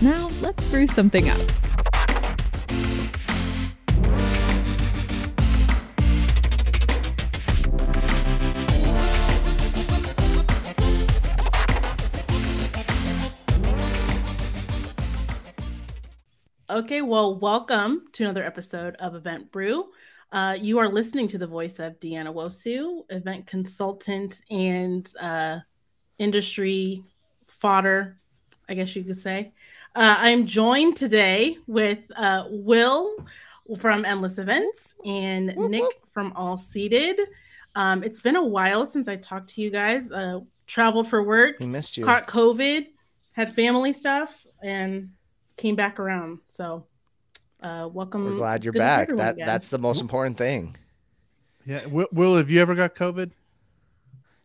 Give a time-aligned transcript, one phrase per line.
[0.00, 1.40] Now, let's brew something up.
[16.70, 19.88] Okay, well, welcome to another episode of Event Brew.
[20.30, 25.58] Uh, you are listening to the voice of Deanna Wosu, event consultant and uh,
[26.18, 27.02] industry
[27.46, 28.20] fodder,
[28.68, 29.52] I guess you could say.
[29.94, 33.14] Uh, I'm joined today with uh, Will
[33.78, 37.18] from Endless Events and Nick from AllSeated.
[37.74, 40.12] Um, it's been a while since I talked to you guys.
[40.12, 42.04] Uh, traveled for work, We missed you.
[42.04, 42.86] caught COVID,
[43.32, 45.10] had family stuff, and
[45.56, 46.38] came back around.
[46.48, 46.86] So,
[47.62, 48.24] uh, welcome.
[48.24, 49.08] We're glad you're good to see back.
[49.08, 49.46] That again.
[49.46, 50.76] that's the most important thing.
[51.66, 53.32] Yeah, Will, Will, have you ever got COVID?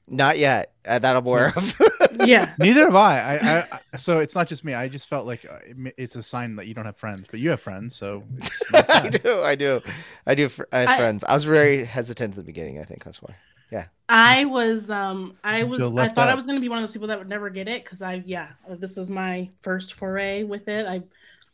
[0.07, 0.73] Not yet.
[0.85, 1.75] Uh, that I'm aware of.
[2.25, 2.53] yeah.
[2.59, 3.19] Neither have I.
[3.19, 3.67] I, I.
[3.93, 4.73] I- So it's not just me.
[4.73, 7.27] I just felt like uh, it ma- it's a sign that you don't have friends,
[7.29, 9.41] but you have friends, so it's I do.
[9.43, 9.81] I do.
[10.25, 10.49] I do.
[10.71, 11.23] I have I- friends.
[11.23, 12.79] I was very hesitant at the beginning.
[12.79, 13.35] I think that's why.
[13.71, 13.85] Yeah.
[14.07, 16.93] I was um I was I left thought I was gonna be one of those
[16.93, 20.43] people that would never get it because I yeah uh, this was my first foray
[20.43, 21.01] with it I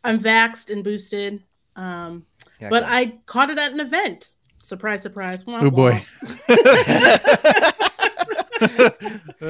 [0.04, 1.42] I'm vaxxed and boosted
[1.78, 2.26] um
[2.60, 2.90] Yeah, but good.
[2.92, 4.32] I caught it at an event
[4.64, 6.04] surprise surprise Wah, Oh boy.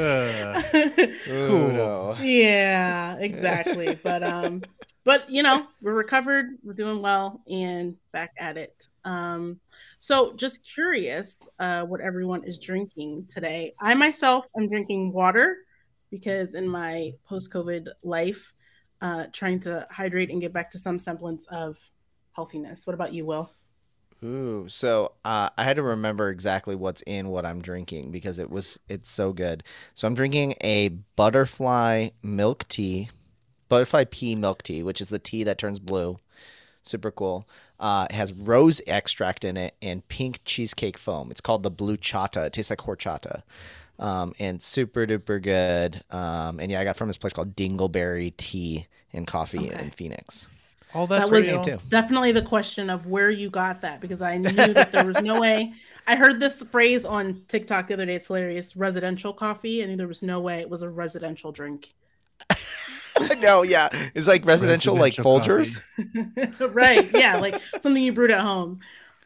[1.28, 2.16] Ooh, no.
[2.22, 3.98] yeah exactly.
[4.04, 4.62] But um
[5.04, 8.88] but you know we're recovered we're doing well and back at it.
[9.06, 9.60] Um
[9.98, 13.74] so just curious uh what everyone is drinking today.
[13.80, 15.58] I myself am drinking water
[16.12, 18.54] because in my post-covid life
[19.02, 21.78] uh trying to hydrate and get back to some semblance of
[22.34, 22.86] healthiness.
[22.86, 23.52] What about you will
[24.24, 28.50] Ooh, so uh, I had to remember exactly what's in what I'm drinking because it
[28.50, 29.64] was it's so good.
[29.94, 33.10] So I'm drinking a butterfly milk tea,
[33.70, 36.18] butterfly pea milk tea, which is the tea that turns blue.
[36.84, 37.48] Super cool.
[37.80, 41.32] Uh, it has rose extract in it and pink cheesecake foam.
[41.32, 42.46] It's called the blue chata.
[42.48, 43.44] It tastes like horchata.
[44.00, 46.02] Um, and super duper good.
[46.10, 49.82] Um, and yeah, I got from this place called Dingleberry Tea and Coffee Okay.
[49.82, 50.50] in Phoenix.
[50.94, 51.64] All that's that was real.
[51.64, 51.78] too.
[51.90, 55.40] definitely the question of where you got that because I knew that there was no
[55.40, 55.74] way.
[56.08, 58.16] I heard this phrase on TikTok the other day.
[58.16, 58.76] It's hilarious.
[58.76, 59.84] Residential coffee.
[59.84, 61.94] I knew there was no way it was a residential drink.
[63.40, 65.82] no, yeah, it's like residential, like Folgers.
[66.74, 67.08] right.
[67.14, 67.38] Yeah.
[67.38, 68.80] Like something you brewed at home.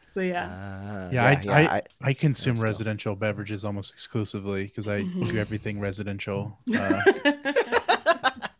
[0.08, 0.48] So yeah.
[0.50, 5.28] Ah, Yeah, I, I, I- I, consume residential beverages almost exclusively because I Mhm.
[5.30, 6.58] do everything residential.
[6.72, 7.00] Uh,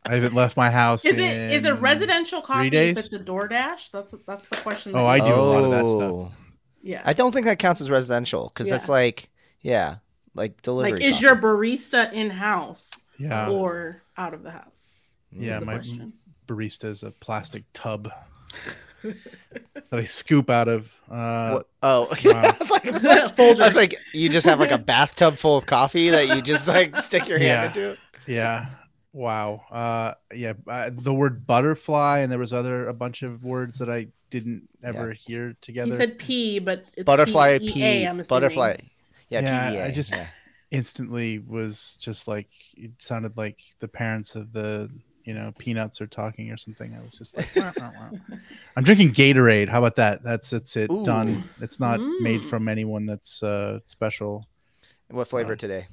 [0.06, 1.04] I haven't left my house.
[1.04, 2.98] is it is it residential coffee if days?
[2.98, 3.90] it's a DoorDash?
[3.90, 4.92] That's that's the question.
[4.92, 6.02] that Oh, I do a lot of that stuff.
[6.12, 6.32] Oh.
[6.82, 7.00] Yeah.
[7.04, 9.30] I don't think that counts as residential because that's like,
[9.62, 9.96] yeah,
[10.34, 10.92] like delivery.
[10.92, 11.24] like, is coffee.
[11.24, 14.98] your barista in house Yeah, or out of the house?
[15.32, 15.58] yeah.
[15.60, 16.12] the My question.
[16.46, 18.10] barista is a plastic tub
[19.02, 19.14] that
[19.92, 20.92] I scoop out of.
[21.10, 22.08] Uh, Oh, Wow.
[22.24, 22.86] I was like.
[23.40, 26.68] I was like, you just have like a bathtub full of coffee that you just
[26.68, 27.82] like stick your hand Yeah.
[27.84, 27.98] into.
[28.26, 28.66] Yeah.
[29.14, 29.62] Wow.
[29.70, 30.54] Uh, yeah.
[30.66, 34.68] Uh, the word butterfly, and there was other a bunch of words that I didn't
[34.82, 35.92] ever hear together.
[35.92, 38.76] He said P, but it's Butterfly P-E-A, P, I'm butterfly.
[39.28, 39.80] Yeah, Yeah, PEA.
[39.82, 40.26] I just- yeah.
[40.72, 44.90] Instantly was just like it sounded like the parents of the
[45.22, 46.92] you know peanuts are talking or something.
[46.96, 48.36] I was just like, "Wah, wah, wah."
[48.76, 49.68] I'm drinking Gatorade.
[49.68, 50.24] How about that?
[50.24, 51.04] That's it's it Ooh.
[51.04, 51.44] done.
[51.60, 52.44] It's not made Mm.
[52.46, 54.48] from anyone that's uh, special.
[55.10, 55.86] What flavor uh, today?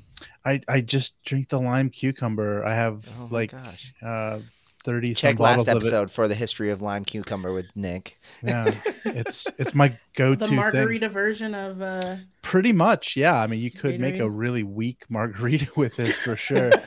[0.46, 2.64] I I just drink the lime cucumber.
[2.66, 3.94] I have Oh like gosh.
[4.02, 4.40] uh,
[4.84, 5.78] thirty Check some last bottles of it.
[5.88, 8.18] episode for the history of lime cucumber with Nick.
[8.44, 8.74] Yeah,
[9.06, 10.56] it's it's my go-to the thing.
[10.56, 13.36] margarita version of uh Pretty much, yeah.
[13.40, 16.72] I mean, you could make a really weak margarita with this for sure.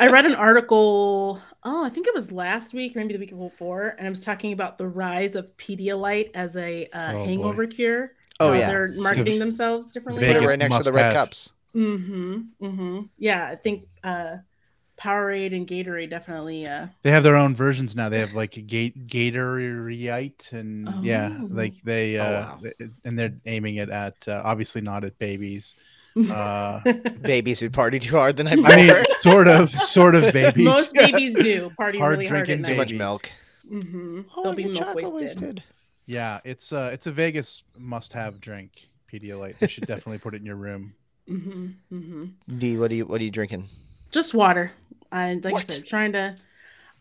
[0.00, 3.94] I read an article, oh, I think it was last week, maybe the week before,
[3.98, 7.24] and I was talking about the rise of Pedialyte as a uh, Oh, boy.
[7.24, 8.12] hangover cure.
[8.40, 10.26] Oh yeah, They're marketing themselves differently.
[10.26, 11.26] put it right next to the red must-have.
[11.28, 11.52] cups.
[11.78, 12.40] Mm-hmm.
[12.60, 13.00] Mm-hmm.
[13.18, 14.38] Yeah, I think uh
[15.00, 18.08] Powerade and Gatorade definitely uh they have their own versions now.
[18.08, 21.48] They have like a gate Gatorlyte, and yeah, Oh.
[21.50, 22.58] like they Oh, uh, wow.
[22.62, 25.74] th- and they're aiming it at uh, obviously not at babies,
[26.16, 26.80] Uh,
[27.22, 30.64] Babies who party too hard the night I mean, sort of, sort of babies.
[30.64, 33.30] Most babies do party Hard really hard at drinking too much milk.
[33.70, 34.22] Mm-hmm.
[34.36, 35.62] Oh, They'll be milk chocolate wasted.
[36.06, 38.88] Yeah, it's uh it's a Vegas must-have drink.
[39.12, 39.58] Pedialyte.
[39.58, 40.94] They should definitely put it in your room.
[41.28, 42.24] Hmm mm-hmm.
[42.58, 43.68] D, what are you what are you drinking?
[44.10, 44.72] Just water.
[45.12, 45.64] I like What?
[45.64, 46.36] I said, trying to.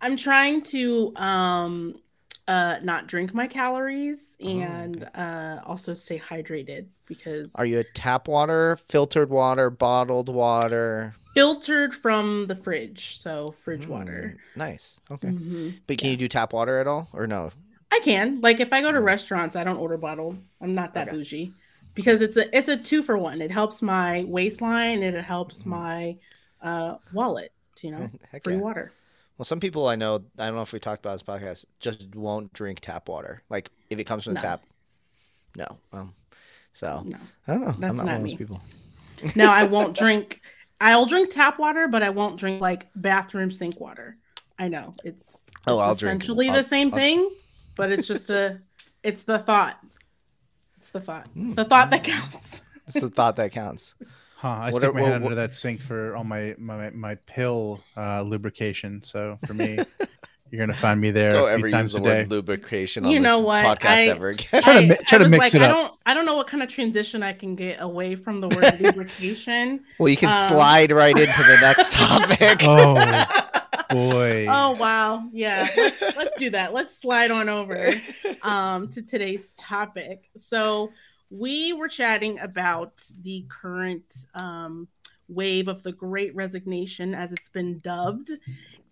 [0.01, 1.95] I'm trying to um
[2.47, 7.83] uh not drink my calories Oh, and uh also stay hydrated because Are you a
[7.83, 11.13] tap water, filtered water, bottled water?
[11.33, 14.35] filtered from the fridge, so fridge water.
[14.35, 15.00] Mm, Nice.
[15.12, 15.29] Okay.
[15.29, 15.74] Mhm.
[15.88, 17.51] But can you do tap water at all or no?
[17.91, 18.41] I can.
[18.41, 20.38] Like if I go to restaurants, I don't order bottled.
[20.62, 21.09] I'm not that Mm.
[21.09, 21.18] Okay.
[21.18, 21.53] bougie
[21.97, 23.41] because it's a it's a two for one.
[23.41, 25.69] It helps my waistline and it helps Mm-hmm.
[25.71, 26.17] my
[26.61, 27.51] uh wallet.
[27.81, 28.61] You know, Heck free yeah.
[28.61, 28.91] water.
[29.38, 32.15] Well, some people I know, I don't know if we talked about this podcast, just
[32.15, 33.41] won't drink tap water.
[33.49, 34.41] Like if it comes from the No.
[34.41, 34.61] tap,
[35.55, 35.77] no.
[35.94, 36.13] Um,
[36.73, 37.17] so No,
[37.47, 37.67] I don't know.
[37.77, 38.61] That's I'm not, not one of those people.
[39.35, 40.41] no, I won't drink.
[40.79, 44.17] I'll drink tap water, but I won't drink like bathroom sink water.
[44.59, 47.29] I know it's, Oh, it's I'll drink- essentially I'll- the same I'll- thing,
[47.75, 48.59] but it's just a.
[49.03, 49.79] It's the thought.
[50.88, 51.28] It's the thought.
[51.34, 51.48] Hmm.
[51.48, 52.62] It's the thought that counts.
[52.88, 53.95] It's the thought that counts.
[54.39, 56.54] Huh, I What stick are- my what- head what- under that sink for all my
[56.60, 59.01] my my pill uh, lubrication.
[59.01, 59.80] So for me,
[60.51, 61.31] you're gonna find me there.
[61.31, 62.07] Don't ever use the a day.
[62.19, 63.66] word lubrication on You know this what?
[63.80, 64.62] podcast I- ever again.
[64.62, 65.72] Try to mi- try to mix like, it I up.
[65.72, 65.94] don't.
[66.06, 69.84] I don't know what kind of transition I can get away from the word lubrication.
[69.98, 72.60] well, you can Um, slide right into the next topic.
[72.62, 72.94] Oh
[73.89, 74.48] boy.
[74.50, 75.68] Oh wow, yeah.
[75.75, 76.74] Let's, let's do that.
[76.74, 77.94] Let's slide on over
[78.42, 80.30] um, to today's topic.
[80.38, 80.92] So
[81.30, 84.88] we were chatting about the current um,
[85.28, 88.31] wave of the Great Resignation, as it's been dubbed,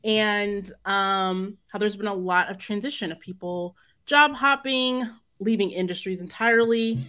[0.04, 3.76] and um, how there's been a lot of transition of people
[4.06, 5.10] job hopping,
[5.40, 7.00] leaving industries entirely,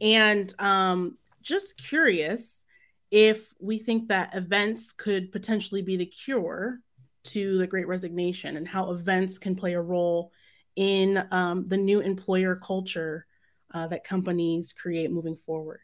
[0.00, 2.62] and um, just curious
[3.10, 6.80] if we think that events could potentially be the cure
[7.28, 10.32] to the great resignation and how events can play a role
[10.76, 13.26] in um, the new employer culture
[13.74, 15.80] uh, that companies create moving forward.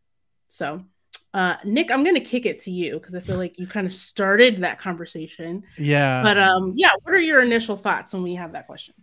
[0.48, 0.84] So,
[1.32, 3.86] uh, Nick, I'm going to kick it to you because I feel like you kind
[3.86, 5.64] of started that conversation.
[5.76, 6.22] yeah.
[6.22, 8.94] But um, yeah, what are your initial thoughts when we have that question?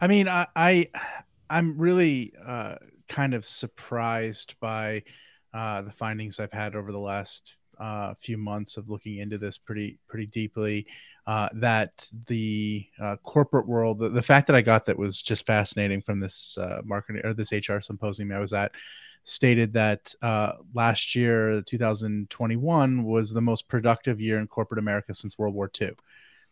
[0.00, 0.86] I mean, I, I
[1.50, 2.76] I'm really uh,
[3.08, 5.02] kind of surprised by
[5.52, 9.58] uh, the findings I've had over the last uh, few months of looking into this
[9.58, 10.86] pretty pretty deeply.
[11.26, 15.44] Uh, that the uh, corporate world, the, the fact that I got that was just
[15.44, 18.70] fascinating from this uh, marketing or this HR symposium I was at,
[19.24, 25.36] stated that uh, last year, 2021, was the most productive year in corporate America since
[25.36, 25.90] World War II.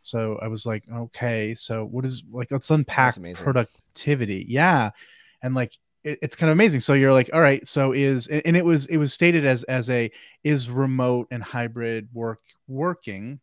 [0.02, 2.50] So I was like, okay, so what is like?
[2.50, 4.44] Let's unpack productivity.
[4.48, 4.90] Yeah,
[5.42, 6.80] and like it, it's kind of amazing.
[6.80, 9.88] So you're like, all right, so is and it was it was stated as as
[9.88, 10.10] a
[10.42, 13.40] is remote and hybrid work working.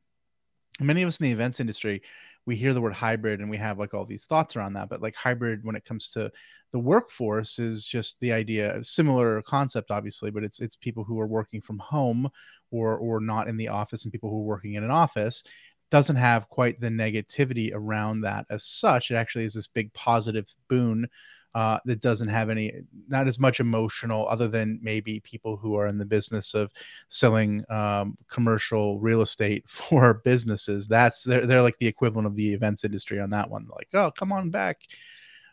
[0.81, 2.01] Many of us in the events industry,
[2.45, 4.89] we hear the word hybrid and we have like all these thoughts around that.
[4.89, 6.31] But like hybrid, when it comes to
[6.71, 11.27] the workforce, is just the idea, similar concept, obviously, but it's it's people who are
[11.27, 12.29] working from home
[12.71, 15.43] or or not in the office and people who are working in an office
[15.91, 19.11] doesn't have quite the negativity around that as such.
[19.11, 21.07] It actually is this big positive boon
[21.53, 22.71] uh, that doesn't have any,
[23.07, 26.71] not as much emotional, other than maybe people who are in the business of
[27.09, 30.87] selling um, commercial real estate for businesses.
[30.87, 33.67] That's they're they're like the equivalent of the events industry on that one.
[33.69, 34.79] Like, oh, come on back.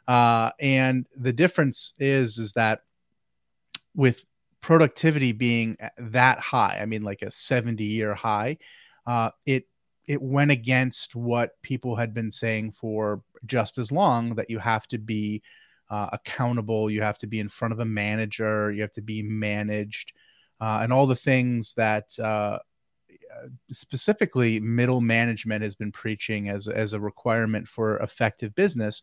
[0.06, 2.82] Uh, and the difference is is that
[3.94, 4.24] with
[4.60, 8.58] productivity being that high, I mean, like a 70 year high,
[9.06, 9.66] uh, it
[10.06, 14.86] it went against what people had been saying for just as long that you have
[14.88, 15.42] to be
[15.90, 19.22] uh, accountable, you have to be in front of a manager, you have to be
[19.22, 20.12] managed,
[20.60, 22.58] uh, and all the things that uh,
[23.70, 29.02] specifically middle management has been preaching as as a requirement for effective business.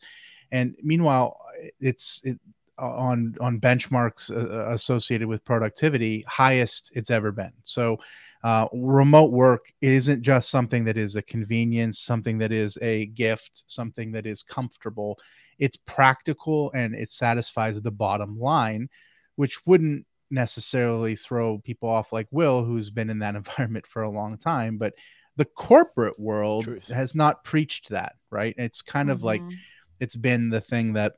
[0.51, 1.39] And meanwhile,
[1.80, 2.39] it's it,
[2.77, 7.54] on on benchmarks uh, associated with productivity highest it's ever been.
[7.63, 8.00] So
[8.44, 13.63] uh, remote work isn't just something that is a convenience, something that is a gift,
[13.68, 15.18] something that is comfortable.
[15.59, 18.89] It's practical and it satisfies the bottom line,
[19.35, 24.09] which wouldn't necessarily throw people off like Will, who's been in that environment for a
[24.09, 24.77] long time.
[24.77, 24.93] But
[25.38, 26.88] the corporate world Truth.
[26.88, 28.55] has not preached that, right?
[28.57, 29.55] It's kind of like Mhm.
[30.00, 31.13] it's been the thing that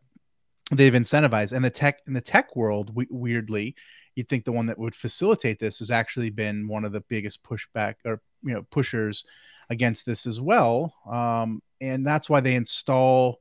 [0.71, 3.73] they've incentivized and the tech in the tech world we, weirdly
[4.15, 7.41] you'd think the one that would facilitate this has actually been one of the biggest
[7.41, 9.23] pushback or you know pushers
[9.69, 13.39] against this as well um, and that's why they install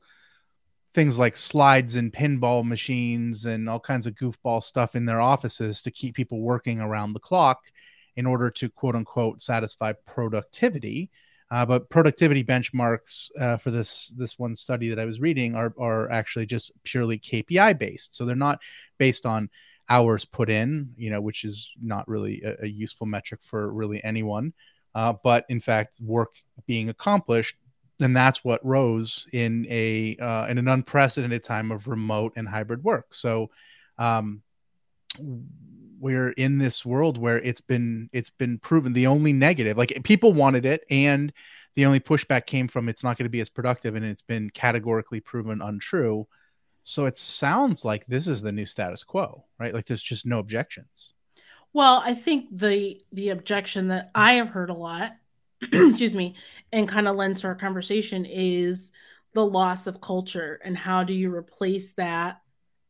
[0.96, 5.82] things like slides and pinball machines and all kinds of goofball stuff in their offices
[5.82, 7.70] to keep people working around the clock
[8.16, 11.10] in order to quote unquote satisfy productivity.
[11.50, 15.74] Uh, but productivity benchmarks uh, for this this one study that I was reading are
[15.78, 18.16] are actually just purely KPI based.
[18.16, 18.62] So they're not
[18.96, 19.50] based on
[19.90, 24.02] hours put in, you know, which is not really a, a useful metric for really
[24.02, 24.54] anyone.
[24.94, 26.36] Uh, but in fact, work
[26.66, 27.56] being accomplished,
[28.00, 32.84] and that's what rose in a uh, in an unprecedented time of remote and hybrid
[32.84, 33.14] work.
[33.14, 33.50] So.
[33.98, 34.42] Um,
[35.98, 40.32] we're in this world where it's been it's been proven the only negative like people
[40.32, 41.32] wanted it and
[41.74, 44.50] the only pushback came from it's not going to be as productive and it's been
[44.50, 46.26] categorically proven untrue
[46.82, 50.38] so it sounds like this is the new status quo right like there's just no
[50.38, 51.12] objections
[51.72, 55.12] well i think the the objection that i have heard a lot
[55.62, 56.34] excuse me
[56.72, 58.92] and kind of lends to our conversation is
[59.34, 62.40] the loss of culture and how do you replace that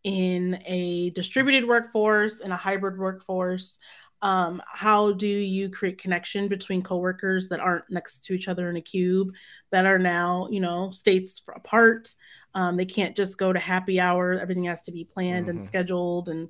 [0.07, 3.81] in a distributed workforce in a hybrid workforce?
[4.23, 8.77] Um, how do you create connection between coworkers that aren't next to each other in
[8.77, 9.35] a cube
[9.73, 12.15] that are now you know states apart?
[12.55, 15.59] Um, they can't just go to happy hour everything has to be planned mm-hmm.
[15.59, 16.49] and scheduled and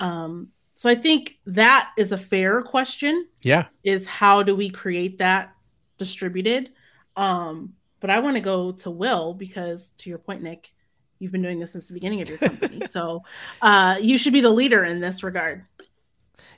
[0.00, 3.66] um, so i think that is a fair question yeah.
[3.84, 5.53] is how do we create that
[5.98, 6.70] distributed
[7.16, 10.74] um, but i want to go to will because to your point nick
[11.18, 13.22] You've been doing this since the beginning of your company, so
[13.62, 15.64] uh, you should be the leader in this regard.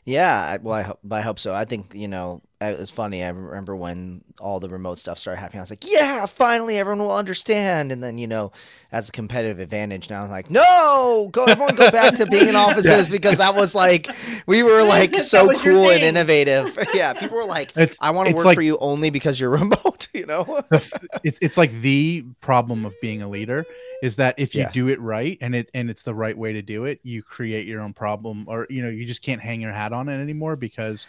[0.05, 1.55] Yeah, well, I hope, I hope so.
[1.55, 3.23] I think you know Uh, it was funny.
[3.23, 5.61] I remember when all the remote stuff started happening.
[5.61, 8.51] I was like, "Yeah, finally, everyone will understand." And then you know,
[8.91, 12.57] as a competitive advantage, now I'm like, "No, go everyone go back to being in
[12.57, 13.13] offices yeah.
[13.13, 14.09] because that was like
[14.47, 18.35] we were like so cool and innovative." yeah, people were like, it's, "I want to
[18.35, 20.63] work like, for you only because you're remote." You know,
[21.23, 23.67] it's it's like the problem of being a leader
[24.03, 24.71] is that if you yeah.
[24.71, 27.67] do it right and it and it's the right way to do it, you create
[27.67, 30.57] your own problem, or you know, you just can't hang your hat on it anymore
[30.57, 31.07] because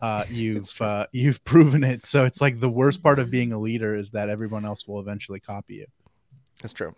[0.00, 2.06] uh, you've uh, you've proven it.
[2.06, 5.00] So it's like the worst part of being a leader is that everyone else will
[5.00, 5.86] eventually copy you.
[6.62, 6.94] That's true.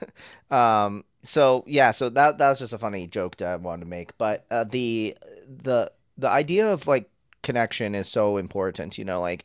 [0.50, 3.90] um, so yeah, so that that was just a funny joke that I wanted to
[3.90, 5.16] make, but uh, the
[5.46, 7.10] the the idea of like
[7.42, 8.98] connection is so important.
[8.98, 9.44] You know, like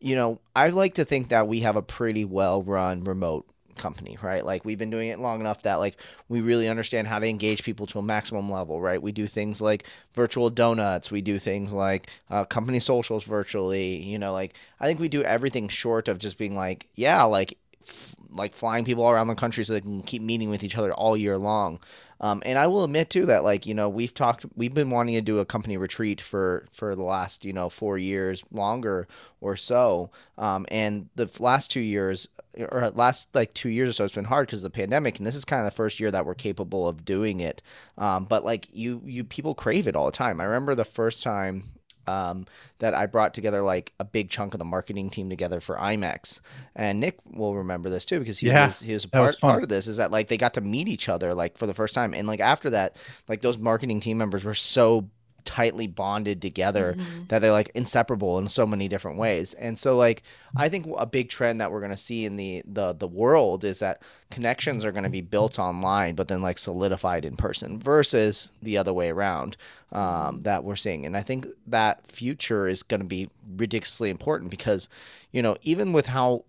[0.00, 3.46] you know, I like to think that we have a pretty well run remote
[3.76, 4.44] company, right?
[4.44, 5.96] Like we've been doing it long enough that like
[6.28, 9.00] we really understand how to engage people to a maximum level, right?
[9.00, 14.18] We do things like virtual donuts, we do things like uh, company socials virtually, you
[14.18, 18.16] know, like I think we do everything short of just being like, yeah, like f-
[18.30, 21.16] like flying people around the country so they can keep meeting with each other all
[21.16, 21.80] year long.
[22.20, 25.14] Um, and I will admit too that like you know we've talked we've been wanting
[25.14, 29.06] to do a company retreat for for the last you know four years longer
[29.40, 30.10] or so.
[30.38, 34.24] Um, and the last two years or last like two years or so, it's been
[34.24, 36.34] hard because of the pandemic, and this is kind of the first year that we're
[36.34, 37.62] capable of doing it.
[37.98, 40.40] Um, but like you you people crave it all the time.
[40.40, 41.64] I remember the first time
[42.06, 42.46] um,
[42.78, 46.40] that I brought together like a big chunk of the marketing team together for IMEX.
[46.74, 49.36] And Nick will remember this too because he yeah, was he was a part, was
[49.36, 51.74] part of this is that like they got to meet each other like for the
[51.74, 52.14] first time.
[52.14, 52.96] And like after that,
[53.28, 55.08] like those marketing team members were so
[55.46, 57.24] tightly bonded together mm-hmm.
[57.28, 59.54] that they're like inseparable in so many different ways.
[59.54, 60.22] And so like
[60.54, 63.64] I think a big trend that we're going to see in the the the world
[63.64, 67.78] is that connections are going to be built online but then like solidified in person
[67.78, 69.56] versus the other way around
[69.92, 71.06] um, that we're seeing.
[71.06, 74.88] And I think that future is going to be ridiculously important because
[75.30, 76.44] you know even with how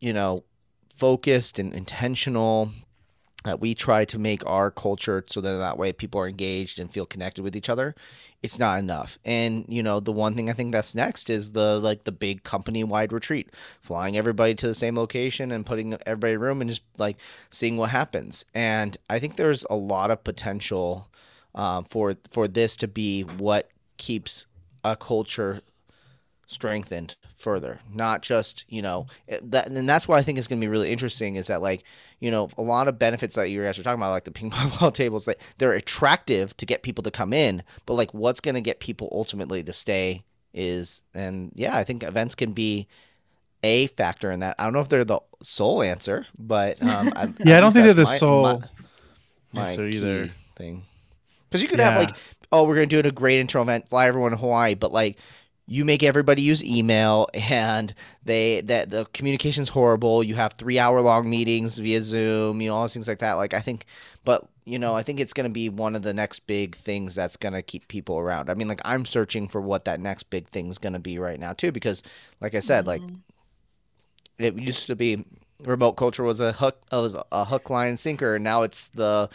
[0.00, 0.44] you know
[0.88, 2.70] focused and intentional
[3.44, 6.90] that we try to make our culture so that that way people are engaged and
[6.90, 7.94] feel connected with each other
[8.42, 9.18] it's not enough.
[9.24, 12.44] And you know the one thing i think that's next is the like the big
[12.44, 13.48] company wide retreat
[13.80, 17.16] flying everybody to the same location and putting everybody in a room and just like
[17.50, 18.44] seeing what happens.
[18.54, 21.08] And i think there's a lot of potential
[21.54, 24.46] um, for for this to be what keeps
[24.84, 25.60] a culture
[26.46, 29.06] strengthened further not just you know
[29.42, 31.84] that and that's what i think is going to be really interesting is that like
[32.18, 34.50] you know a lot of benefits that you guys are talking about like the ping
[34.50, 38.40] pong ball tables like they're attractive to get people to come in but like what's
[38.40, 42.88] going to get people ultimately to stay is and yeah i think events can be
[43.64, 44.54] a factor in that.
[44.58, 47.84] I don't know if they're the sole answer but um I, yeah i don't think
[47.84, 48.68] they're the my, sole my,
[49.52, 50.30] my answer either.
[50.56, 50.82] thing.
[51.48, 51.92] Because you could yeah.
[51.92, 52.16] have like
[52.50, 55.18] oh we're going to do a great intro event fly everyone to hawaii but like
[55.70, 57.94] you make everybody use email and
[58.24, 60.24] they that the communication's horrible.
[60.24, 63.34] You have three hour long meetings via zoom you know all those things like that.
[63.34, 63.84] Like i think
[64.24, 67.14] but you know i think it's going to be one of the next big things
[67.14, 68.48] that's going to keep people around.
[68.50, 71.38] I mean like i'm searching for what that next big thing's going to be right
[71.38, 72.02] now too because
[72.40, 73.04] like i said mm-hmm.
[73.04, 73.14] like
[74.38, 75.24] it used to be
[75.60, 79.28] remote culture was a hook was a hook line sinker and now it's the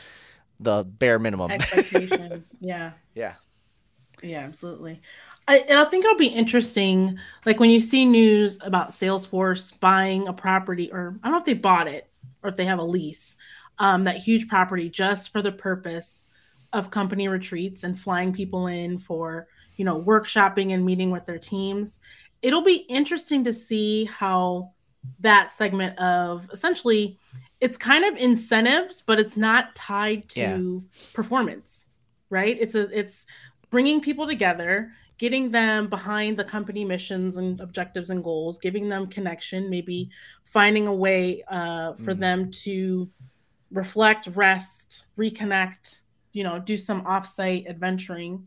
[0.59, 1.51] the bare minimum.
[1.51, 2.45] Expectation.
[2.59, 2.93] Yeah.
[3.13, 3.33] Yeah.
[4.21, 5.01] Yeah absolutely
[5.47, 10.27] I, and I think it'll be interesting, like when you see news about Salesforce buying
[10.27, 12.09] a property, or I don't know if they bought it
[12.41, 13.35] or if they have a lease,
[13.79, 16.25] um, that huge property just for the purpose
[16.71, 19.47] of company retreats and flying people in for
[19.77, 21.99] you know workshopping and meeting with their teams.
[22.41, 24.71] It'll be interesting to see how
[25.19, 27.19] that segment of essentially
[27.59, 31.11] it's kind of incentives, but it's not tied to yeah.
[31.13, 31.85] performance,
[32.29, 32.57] right?
[32.59, 33.25] It's a it's
[33.69, 34.91] bringing people together
[35.23, 40.09] getting them behind the company missions and objectives and goals, giving them connection, maybe
[40.43, 42.19] finding a way uh, for mm.
[42.19, 43.09] them to
[43.71, 46.01] reflect, rest, reconnect,
[46.33, 48.45] you know, do some offsite adventuring.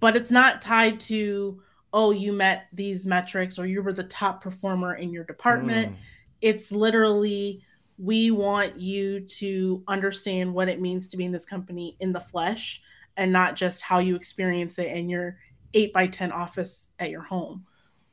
[0.00, 1.62] But it's not tied to,
[1.94, 5.94] oh, you met these metrics or you were the top performer in your department.
[5.94, 5.96] Mm.
[6.42, 7.62] It's literally,
[7.96, 12.20] we want you to understand what it means to be in this company in the
[12.20, 12.82] flesh
[13.16, 15.38] and not just how you experience it and your
[15.74, 17.64] eight by ten office at your home.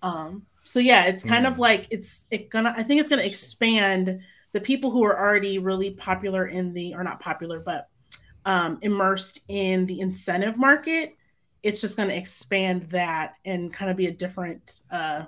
[0.01, 1.51] Um, so yeah, it's kind mm.
[1.51, 2.73] of like it's it gonna.
[2.75, 4.21] I think it's gonna expand
[4.55, 7.89] the people who are already really popular in the or not popular, but
[8.45, 11.15] um, immersed in the incentive market.
[11.63, 15.25] It's just going to expand that and kind of be a different uh,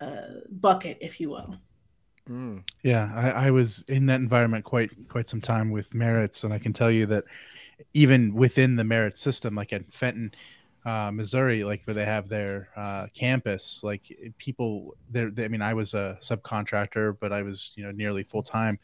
[0.00, 1.56] uh, bucket, if you will.
[2.28, 2.62] Mm.
[2.82, 6.58] Yeah, I, I, was in that environment quite quite some time with Maritz, and I
[6.58, 7.24] can tell you that
[7.92, 10.32] even within the Maritz system, like at Fenton,
[10.84, 14.02] uh, Missouri, like where they have their uh, campus, like
[14.38, 15.30] people there.
[15.38, 18.78] I mean, I was a subcontractor, but I was you know nearly full time,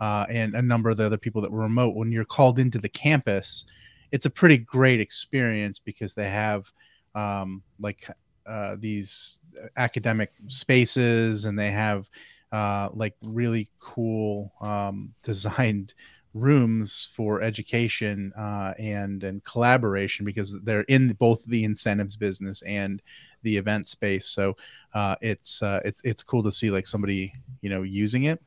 [0.00, 1.94] uh, and a number of the other people that were remote.
[1.94, 3.66] When you're called into the campus,
[4.10, 6.72] it's a pretty great experience because they have
[7.14, 8.10] um, like
[8.46, 9.40] uh, these
[9.76, 12.10] academic spaces, and they have
[12.50, 15.94] uh, like really cool um, designed
[16.34, 23.00] rooms for education uh, and and collaboration because they're in both the incentives business and
[23.42, 24.26] the event space.
[24.26, 24.56] So
[24.92, 28.42] uh, it's uh, it's it's cool to see like somebody you know using it.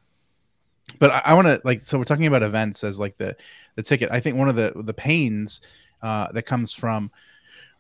[1.00, 3.36] But I, I want to like so we're talking about events as like the
[3.76, 4.10] the ticket.
[4.12, 5.62] I think one of the the pains
[6.02, 7.10] uh, that comes from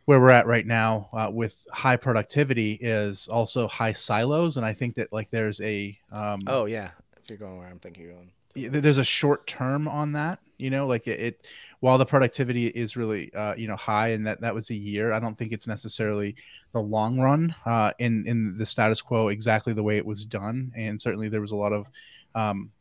[0.05, 4.71] where we're at right now uh, with high productivity is also high silos, and I
[4.73, 6.91] think that like there's a um, oh yeah,
[7.21, 10.69] if you're going where I'm thinking you're going there's a short term on that you
[10.69, 11.47] know like it, it
[11.79, 15.11] while the productivity is really uh, you know high and that that was a year
[15.11, 16.35] i don't think it's necessarily
[16.73, 20.71] the long run uh, in in the status quo exactly the way it was done.
[20.75, 21.87] And certainly there was a lot of
[22.35, 22.71] um,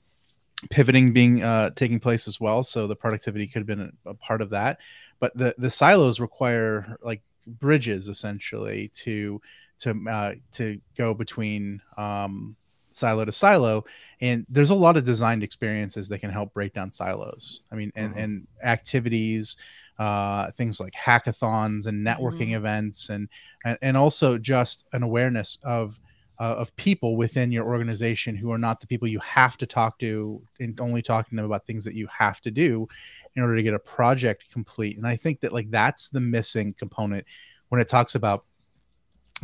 [0.71, 2.63] pivoting being uh, taking place as well.
[2.63, 4.79] So the productivity could have been a, a part of that.
[5.19, 9.41] But the the silos require like bridges essentially to
[9.81, 12.57] to uh, to go between um,
[12.97, 13.85] silo to silo
[14.21, 17.93] and there's a lot of designed experiences that can help break down silos i mean
[17.95, 18.21] and, mm-hmm.
[18.21, 19.57] and activities
[19.99, 22.57] uh, things like hackathons and networking mm-hmm.
[22.57, 23.29] events and,
[23.65, 25.99] and and also just an awareness of
[26.39, 29.99] uh, of people within your organization who are not the people you have to talk
[29.99, 32.87] to and only talking to them about things that you have to do
[33.35, 36.75] in order to get a project complete and i think that like that's the missing
[36.75, 37.25] component
[37.71, 38.45] when it talks about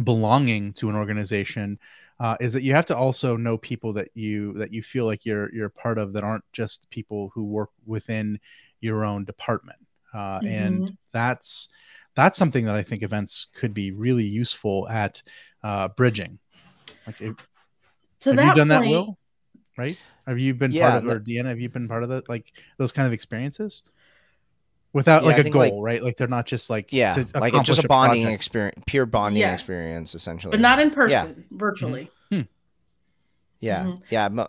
[0.04, 1.78] belonging to an organization
[2.22, 5.26] uh, is that you have to also know people that you that you feel like
[5.26, 8.38] you're you're part of that aren't just people who work within
[8.80, 9.78] your own department
[10.14, 10.46] uh, mm-hmm.
[10.46, 11.68] and that's
[12.14, 15.22] that's something that I think events could be really useful at
[15.62, 16.38] uh, bridging.
[17.06, 17.36] Like, it,
[18.24, 19.18] have you done point, that, Will?
[19.76, 20.02] Right?
[20.26, 21.46] Have you been yeah, part of, or Deanna?
[21.46, 22.28] Have you been part of that?
[22.28, 23.82] Like those kind of experiences?
[24.92, 26.02] Without yeah, like a goal, like, right?
[26.02, 28.34] Like they're not just like yeah, like it's just a bonding project.
[28.34, 29.60] experience, pure bonding yes.
[29.60, 31.56] experience, essentially, but not in person, yeah.
[31.58, 32.10] virtually.
[32.30, 32.36] Mm-hmm.
[32.36, 32.42] Hmm.
[33.60, 34.04] Yeah, mm-hmm.
[34.10, 34.46] yeah.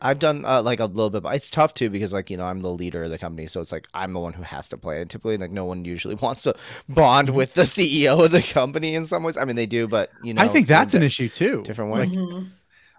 [0.00, 2.44] I've done uh, like a little bit, but it's tough too because like you know
[2.44, 4.78] I'm the leader of the company, so it's like I'm the one who has to
[4.78, 5.00] play.
[5.00, 6.54] And typically, like no one usually wants to
[6.88, 7.36] bond mm-hmm.
[7.36, 9.36] with the CEO of the company in some ways.
[9.36, 11.62] I mean, they do, but you know, I think that's an issue too.
[11.62, 12.00] Different way.
[12.00, 12.46] Like, mm-hmm.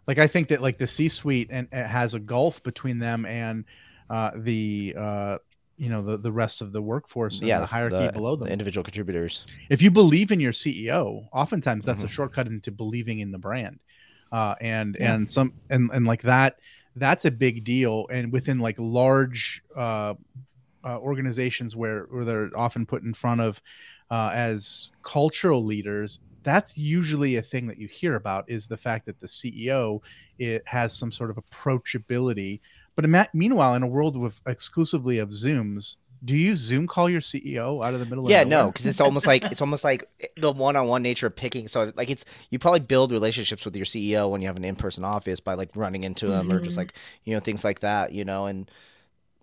[0.06, 3.66] like I think that like the C-suite and it has a gulf between them and
[4.10, 5.38] uh, the uh,
[5.78, 8.52] you know the, the rest of the workforce yeah the hierarchy the, below them the
[8.52, 12.08] individual contributors if you believe in your ceo oftentimes that's mm-hmm.
[12.08, 13.80] a shortcut into believing in the brand
[14.32, 15.14] uh, and yeah.
[15.14, 16.60] and some and and like that
[16.96, 20.14] that's a big deal and within like large uh,
[20.84, 23.62] uh, organizations where where they're often put in front of
[24.10, 29.06] uh, as cultural leaders that's usually a thing that you hear about is the fact
[29.06, 30.02] that the ceo
[30.40, 32.60] it has some sort of approachability
[32.98, 37.86] but meanwhile, in a world with exclusively of Zooms, do you Zoom call your CEO
[37.86, 40.52] out of the middle of yeah no because it's almost like it's almost like the
[40.52, 44.42] one-on-one nature of picking so like it's you probably build relationships with your ceo when
[44.42, 46.58] you have an in-person office by like running into them mm-hmm.
[46.58, 46.80] or just mm-hmm.
[46.80, 48.72] like you know things like that you know and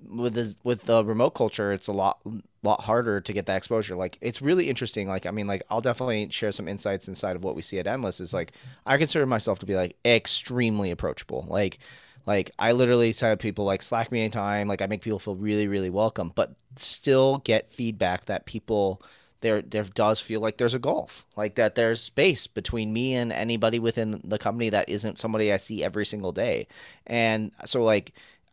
[0.08, 2.20] with this with the remote culture, it's a lot
[2.62, 3.96] lot harder to get that exposure.
[3.96, 5.08] Like it's really interesting.
[5.08, 7.86] Like I mean, like I'll definitely share some insights inside of what we see at
[7.86, 8.20] Endless.
[8.20, 8.52] Is like
[8.86, 11.46] I consider myself to be like extremely approachable.
[11.48, 11.78] Like
[12.26, 14.68] like I literally tell people like Slack me anytime.
[14.68, 19.02] Like I make people feel really really welcome, but still get feedback that people
[19.44, 23.30] there there does feel like there's a gulf like that there's space between me and
[23.30, 26.66] anybody within the company that isn't somebody i see every single day
[27.06, 28.12] and so like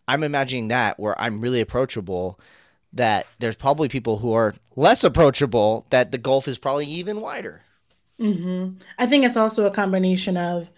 [0.09, 2.37] i'm imagining that where i'm really approachable
[2.91, 7.61] that there's probably people who are less approachable that the gulf is probably even wider
[8.19, 8.77] mm-hmm.
[8.99, 10.69] i think it's also a combination of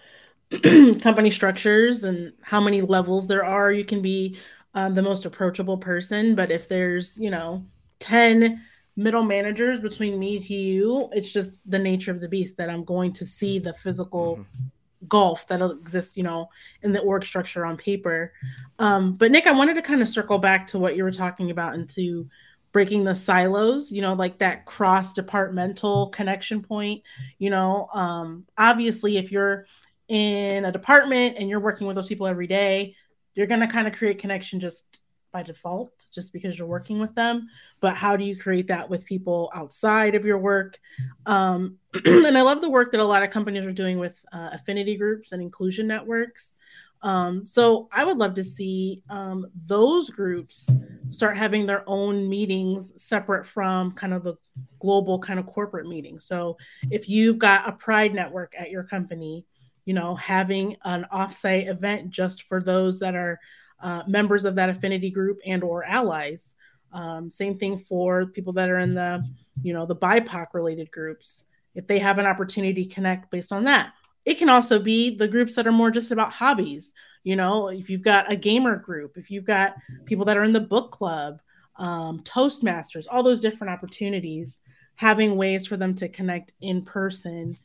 [1.02, 4.38] company structures and how many levels there are you can be
[4.74, 7.64] um, the most approachable person but if there's you know
[8.00, 8.62] 10
[8.96, 12.84] middle managers between me to you it's just the nature of the beast that i'm
[12.84, 14.68] going to see the physical mm-hmm
[15.08, 16.50] gulf that exists, you know,
[16.82, 18.34] in the org structure on paper.
[18.80, 21.52] Um, but Nick, I wanted to kind of circle back to what you were talking
[21.52, 22.30] about into
[22.72, 27.04] breaking the silos, you know, like that cross departmental connection point.
[27.38, 29.68] You know, um, obviously, if you're
[30.14, 32.96] in a department and you're working with those people every day,
[33.34, 35.00] you're going to kind of create connection just
[35.32, 37.48] by default just because you're working with them.
[37.80, 40.80] But how do you create that with people outside of your work?
[41.26, 44.52] Um, and i love the work that a lot of companies are doing with uh,
[44.54, 46.56] affinity groups and inclusion networks.
[47.02, 50.70] Um, so i would love to see um, those groups
[51.10, 54.36] start having their own meetings separate from kind of the
[54.80, 56.56] global kind of corporate meeting so
[56.92, 59.46] if you've got a pride network at your company
[59.86, 63.40] you know having an offsite event just for those that are
[63.84, 66.56] uh, members of that affinity group and or allies.
[66.94, 69.24] Um, same thing for people that are in the,
[69.62, 71.46] you know, the BIPOC related groups.
[71.76, 73.94] If they have an opportunity to connect based on that,
[74.26, 76.94] it can also be the groups that are more just about hobbies.
[77.24, 80.54] You know, if you've got a gamer group, if you've got people that are in
[80.54, 81.42] the book club,
[81.78, 84.62] um, Toastmasters, all those different opportunities,
[84.96, 87.58] having ways for them to connect in person,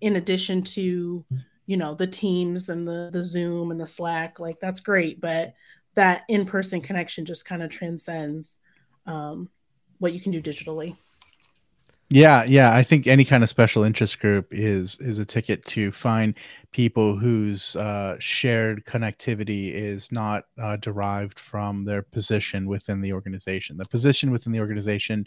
[0.00, 1.24] in addition to
[1.68, 5.54] you know the teams and the the zoom and the slack like that's great but
[5.94, 8.58] that in-person connection just kind of transcends
[9.06, 9.48] um,
[9.98, 10.96] what you can do digitally.
[12.10, 15.92] Yeah yeah i think any kind of special interest group is is a ticket to
[15.92, 16.34] find
[16.72, 23.76] people whose uh, shared connectivity is not uh, derived from their position within the organization.
[23.76, 25.26] The position within the organization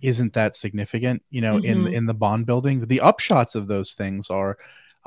[0.00, 1.86] isn't that significant you know mm-hmm.
[1.86, 2.86] in in the bond building.
[2.86, 4.58] The upshots of those things are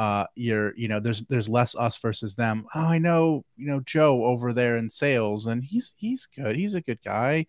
[0.02, 2.66] uh, you're you know there's there's less us versus them.
[2.74, 6.56] Oh, I know you know Joe over there in sales, and he's he's good.
[6.56, 7.46] He's a good guy.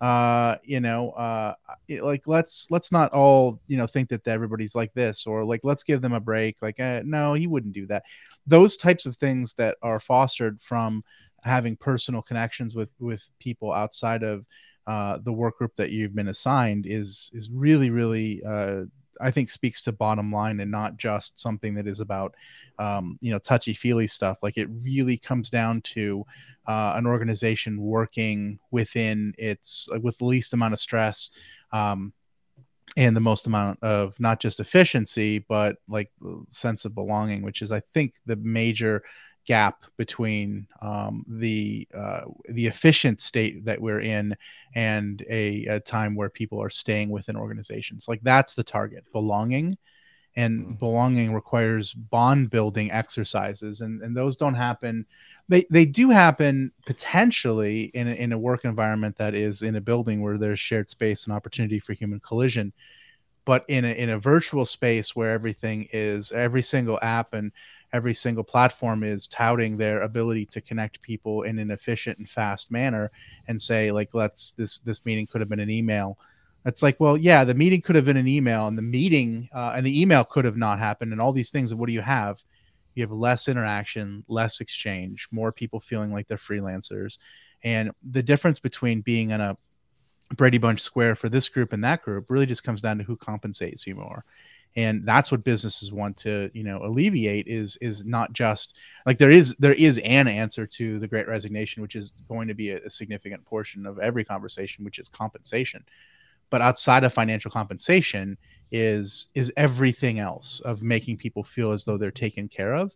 [0.00, 1.54] Uh, you know, uh,
[1.88, 5.82] like let's let's not all you know think that everybody's like this, or like let's
[5.82, 6.58] give them a break.
[6.62, 8.04] Like, uh, no, he wouldn't do that.
[8.46, 11.02] Those types of things that are fostered from
[11.42, 14.46] having personal connections with with people outside of
[14.86, 18.82] uh, the work group that you've been assigned is is really really uh,
[19.20, 22.34] I think speaks to bottom line and not just something that is about
[22.78, 24.38] um, you know touchy feely stuff.
[24.42, 26.24] Like it really comes down to
[26.66, 31.30] uh, an organization working within its uh, with the least amount of stress.
[31.72, 32.12] Um,
[32.96, 36.10] and the most amount of not just efficiency but like
[36.50, 39.02] sense of belonging which is i think the major
[39.46, 44.36] gap between um, the uh, the efficient state that we're in
[44.74, 48.08] and a, a, time where people are staying within organizations.
[48.08, 49.78] Like that's the target, belonging,
[50.34, 50.72] and mm-hmm.
[50.74, 55.06] belonging requires bond building exercises, and and those don't happen.
[55.48, 59.80] They they do happen potentially in a, in a work environment that is in a
[59.80, 62.72] building where there's shared space and opportunity for human collision.
[63.44, 67.52] But in a, in a virtual space where everything is every single app and
[67.92, 72.70] every single platform is touting their ability to connect people in an efficient and fast
[72.70, 73.10] manner
[73.48, 76.18] and say like let's this this meeting could have been an email.
[76.64, 79.72] It's like well yeah the meeting could have been an email and the meeting uh,
[79.76, 82.02] and the email could have not happened and all these things and what do you
[82.02, 82.42] have?
[82.94, 87.18] You have less interaction less exchange more people feeling like they're freelancers.
[87.62, 89.56] And the difference between being in a
[90.34, 93.16] brady bunch square for this group and that group really just comes down to who
[93.16, 94.24] compensates you more
[94.76, 99.30] and that's what businesses want to you know alleviate is is not just like there
[99.30, 102.78] is there is an answer to the great resignation which is going to be a,
[102.84, 105.84] a significant portion of every conversation which is compensation.
[106.48, 108.36] But outside of financial compensation
[108.70, 112.94] is is everything else of making people feel as though they're taken care of.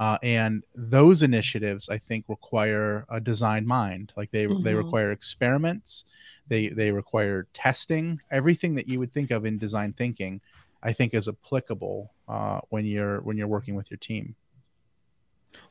[0.00, 4.12] Uh, and those initiatives i think require a design mind.
[4.16, 4.62] Like they mm-hmm.
[4.62, 6.04] they require experiments.
[6.48, 8.20] They they require testing.
[8.30, 10.40] Everything that you would think of in design thinking
[10.82, 14.34] I think is applicable uh, when you're when you're working with your team.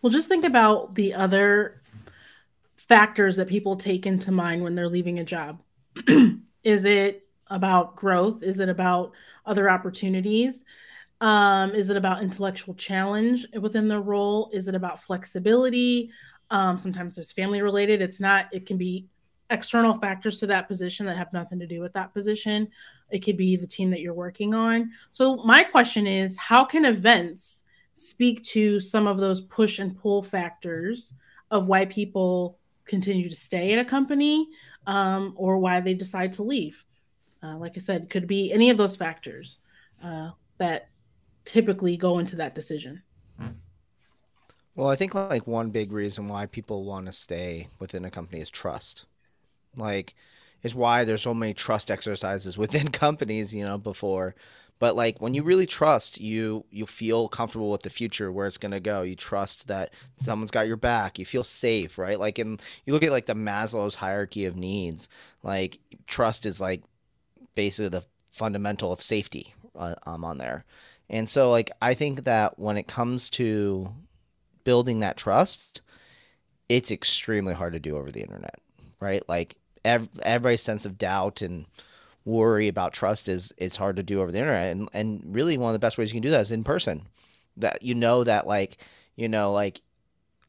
[0.01, 1.81] Well, just think about the other
[2.77, 5.61] factors that people take into mind when they're leaving a job.
[6.63, 8.43] is it about growth?
[8.43, 9.11] Is it about
[9.45, 10.63] other opportunities?
[11.19, 14.49] Um, is it about intellectual challenge within the role?
[14.53, 16.11] Is it about flexibility?
[16.49, 18.01] Um, sometimes there's family related.
[18.01, 19.07] It's not, it can be
[19.51, 22.69] external factors to that position that have nothing to do with that position.
[23.11, 24.91] It could be the team that you're working on.
[25.11, 30.23] So, my question is how can events speak to some of those push and pull
[30.23, 31.13] factors
[31.51, 34.47] of why people continue to stay at a company
[34.87, 36.83] um, or why they decide to leave?
[37.43, 39.59] Uh, like I said, could be any of those factors
[40.03, 40.89] uh, that
[41.43, 43.01] typically go into that decision.
[44.75, 48.41] Well, I think like one big reason why people want to stay within a company
[48.41, 49.05] is trust.
[49.75, 50.15] Like,
[50.63, 54.35] is why there's so many trust exercises within companies, you know, before.
[54.81, 58.57] But like when you really trust, you you feel comfortable with the future where it's
[58.57, 59.03] gonna go.
[59.03, 61.19] You trust that someone's got your back.
[61.19, 62.19] You feel safe, right?
[62.19, 65.07] Like in you look at like the Maslow's hierarchy of needs.
[65.43, 66.81] Like trust is like
[67.53, 70.65] basically the fundamental of safety uh, um, on there.
[71.11, 73.93] And so like I think that when it comes to
[74.63, 75.81] building that trust,
[76.69, 78.59] it's extremely hard to do over the internet,
[78.99, 79.21] right?
[79.29, 81.65] Like ev- everybody's sense of doubt and
[82.25, 85.69] worry about trust is is hard to do over the internet, and and really one
[85.69, 87.07] of the best ways you can do that is in person.
[87.57, 88.77] That you know that like
[89.15, 89.81] you know like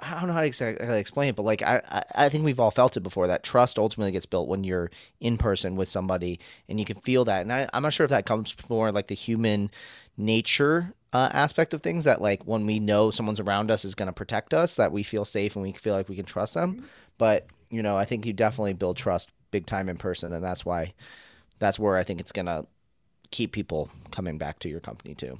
[0.02, 2.72] I don't know how to exactly explain it, but like I, I think we've all
[2.72, 3.28] felt it before.
[3.28, 4.90] That trust ultimately gets built when you're
[5.20, 7.42] in person with somebody, and you can feel that.
[7.42, 9.70] And I, I'm not sure if that comes more like the human
[10.16, 12.04] nature uh, aspect of things.
[12.04, 15.04] That like when we know someone's around us is going to protect us, that we
[15.04, 16.84] feel safe and we feel like we can trust them.
[17.16, 20.64] But you know, I think you definitely build trust big time in person, and that's
[20.64, 20.92] why
[21.58, 22.66] that's where I think it's gonna
[23.30, 25.38] keep people coming back to your company too,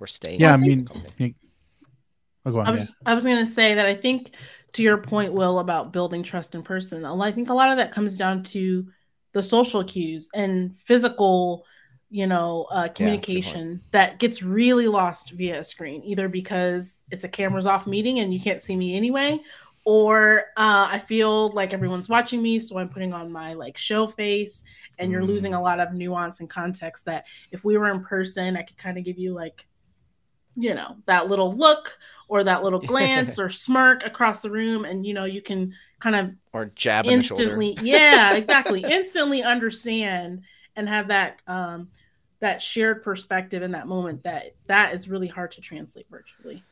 [0.00, 0.40] or staying.
[0.40, 3.10] Yeah, I mean, oh, on, I was yeah.
[3.10, 4.32] I was gonna say that I think
[4.72, 7.04] to your point, Will, about building trust in person.
[7.04, 8.88] I think a lot of that comes down to
[9.32, 11.64] the social cues and physical
[12.10, 17.24] you know uh, communication yeah, that gets really lost via a screen either because it's
[17.24, 19.36] a cameras off meeting and you can't see me anyway
[19.84, 24.06] or uh, I feel like everyone's watching me, so I'm putting on my like show
[24.06, 24.64] face,
[24.98, 25.62] and you're losing a mm.
[25.62, 27.04] lot of nuance and context.
[27.04, 29.66] That if we were in person, I could kind of give you like,
[30.56, 35.06] you know, that little look or that little glance or smirk across the room, and
[35.06, 40.42] you know, you can kind of or jab instantly, yeah, exactly, instantly understand
[40.76, 41.88] and have that um
[42.40, 44.22] that shared perspective in that moment.
[44.22, 46.64] That that is really hard to translate virtually.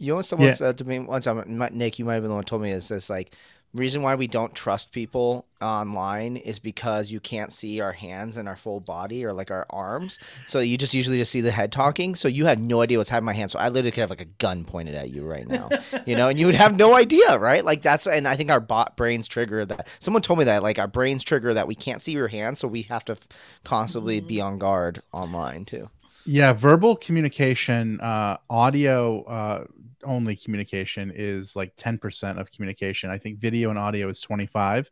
[0.00, 0.54] You know what someone yeah.
[0.54, 1.26] said to me once?
[1.26, 1.98] I'm Nick.
[1.98, 3.36] You might have been the one who told me is this like
[3.74, 8.48] reason why we don't trust people online is because you can't see our hands and
[8.48, 10.18] our full body or like our arms.
[10.46, 12.14] So you just usually just see the head talking.
[12.14, 13.50] So you have no idea what's happening in my hand.
[13.50, 15.68] So I literally could have like a gun pointed at you right now,
[16.06, 17.62] you know, and you would have no idea, right?
[17.64, 19.86] Like that's, and I think our bot brains trigger that.
[20.00, 22.58] Someone told me that like our brains trigger that we can't see your hands.
[22.58, 23.18] So we have to
[23.64, 24.28] constantly mm-hmm.
[24.28, 25.90] be on guard online too.
[26.26, 29.64] Yeah, verbal communication, uh, audio, uh,
[30.04, 33.10] only communication is like 10% of communication.
[33.10, 34.90] I think video and audio is 25.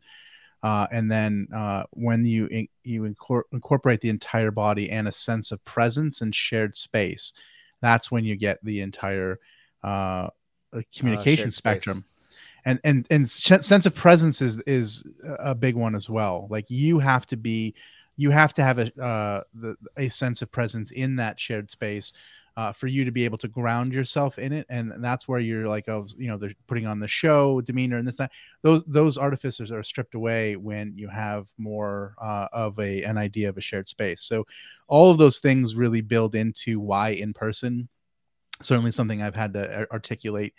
[0.61, 5.11] Uh, and then uh, when you in, you incor- incorporate the entire body and a
[5.11, 7.31] sense of presence and shared space,
[7.81, 9.39] that's when you get the entire
[9.83, 10.27] uh,
[10.73, 11.97] uh communication spectrum.
[11.97, 12.05] Space.
[12.65, 15.07] And and and sh- sense of presence is is
[15.39, 16.47] a big one as well.
[16.49, 17.73] Like you have to be,
[18.19, 22.11] you have to have a uh, the, a sense of presence in that shared space
[22.57, 24.65] uh, for you to be able to ground yourself in it.
[24.69, 28.05] And that's where you're like oh you know they're putting on the show demeanor and
[28.05, 28.33] this that.
[28.61, 33.47] Those those artificers are stripped away when you have more uh, of a an idea
[33.47, 34.21] of a shared space.
[34.23, 34.45] So
[34.89, 37.87] all of those things really build into why in person
[38.61, 40.53] certainly something i've had to articulate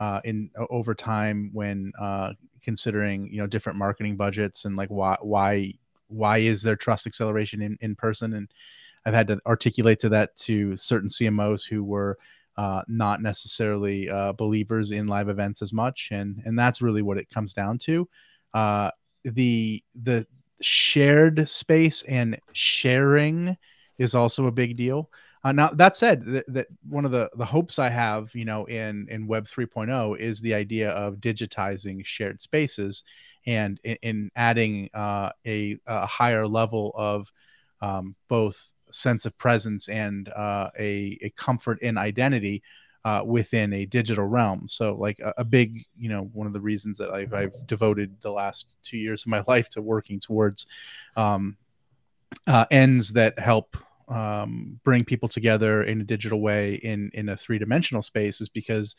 [0.00, 5.16] uh, in over time when uh, considering you know different marketing budgets and like why
[5.22, 5.72] why
[6.08, 8.48] why is there trust acceleration in in person and
[9.06, 12.18] I've had to articulate to that to certain CMOs who were
[12.56, 17.18] uh, not necessarily uh, believers in live events as much, and and that's really what
[17.18, 18.08] it comes down to.
[18.52, 18.90] Uh,
[19.24, 20.26] the the
[20.60, 23.56] shared space and sharing
[23.98, 25.10] is also a big deal.
[25.44, 29.06] Uh, now that said, that, one of the the hopes I have, you know, in
[29.10, 33.04] in Web 3.0 is the idea of digitizing shared spaces
[33.46, 37.30] and in, in adding uh, a, a higher level of
[37.82, 42.62] um, both sense of presence and uh, a, a comfort in identity
[43.04, 44.66] uh, within a digital realm.
[44.66, 48.16] So, like a, a, big, you know, one of the reasons that I've, I've, devoted
[48.22, 50.64] the last two years of my life to working towards
[51.16, 51.58] um,
[52.46, 53.76] uh, ends that help
[54.08, 58.48] um, bring people together in a digital way in in a three dimensional space is
[58.48, 58.94] because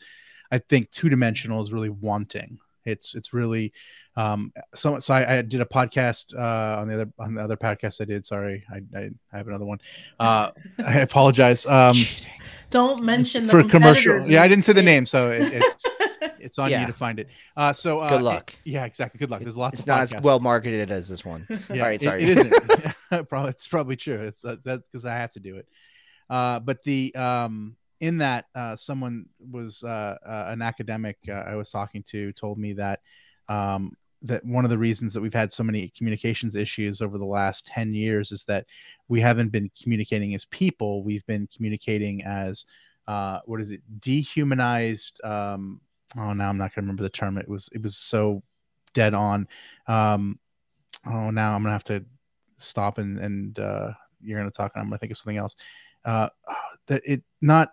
[0.50, 3.72] I think two dimensional is really wanting It's it's really
[4.16, 7.56] um so so I, I did a podcast uh on the other on the other
[7.56, 8.24] podcast I did.
[8.24, 9.78] Sorry, I I, I have another one.
[10.18, 11.66] Uh I apologize.
[11.66, 11.96] Um
[12.70, 14.28] Don't mention the for commercial.
[14.28, 15.84] Yeah, I didn't say the name, so it, it's
[16.40, 16.82] it's on Yeah.
[16.82, 17.28] you to find it.
[17.56, 18.54] Uh so uh, Good it- luck.
[18.64, 19.18] yeah, exactly.
[19.18, 19.42] Good luck.
[19.42, 21.46] There's lots It's of not as well marketed as this one.
[21.50, 22.22] Yeah, All right, it- sorry.
[22.24, 22.54] it isn't.
[23.28, 24.20] probably it's probably true.
[24.22, 25.68] It's uh, that's because I have to do it.
[26.28, 31.54] Uh, but the um, in that uh, someone was uh, uh, an academic uh, I
[31.54, 33.00] was talking to told me that
[33.48, 37.24] um, that one of the reasons that we've had so many communications issues over the
[37.24, 38.66] last 10 years is that
[39.08, 42.64] we haven't been communicating as people we've been communicating as
[43.06, 45.80] uh, what is it dehumanized um,
[46.16, 47.38] oh now i'm not to remember the term.
[47.38, 48.42] It was it was so
[48.94, 49.48] dead on.
[49.86, 50.38] Um,
[51.06, 52.04] oh now i'm gonna have to
[52.56, 53.92] stop and and uh
[54.22, 55.56] you're gonna talk and i'm gonna think of something else.
[56.04, 56.28] Uh
[56.86, 57.72] that it not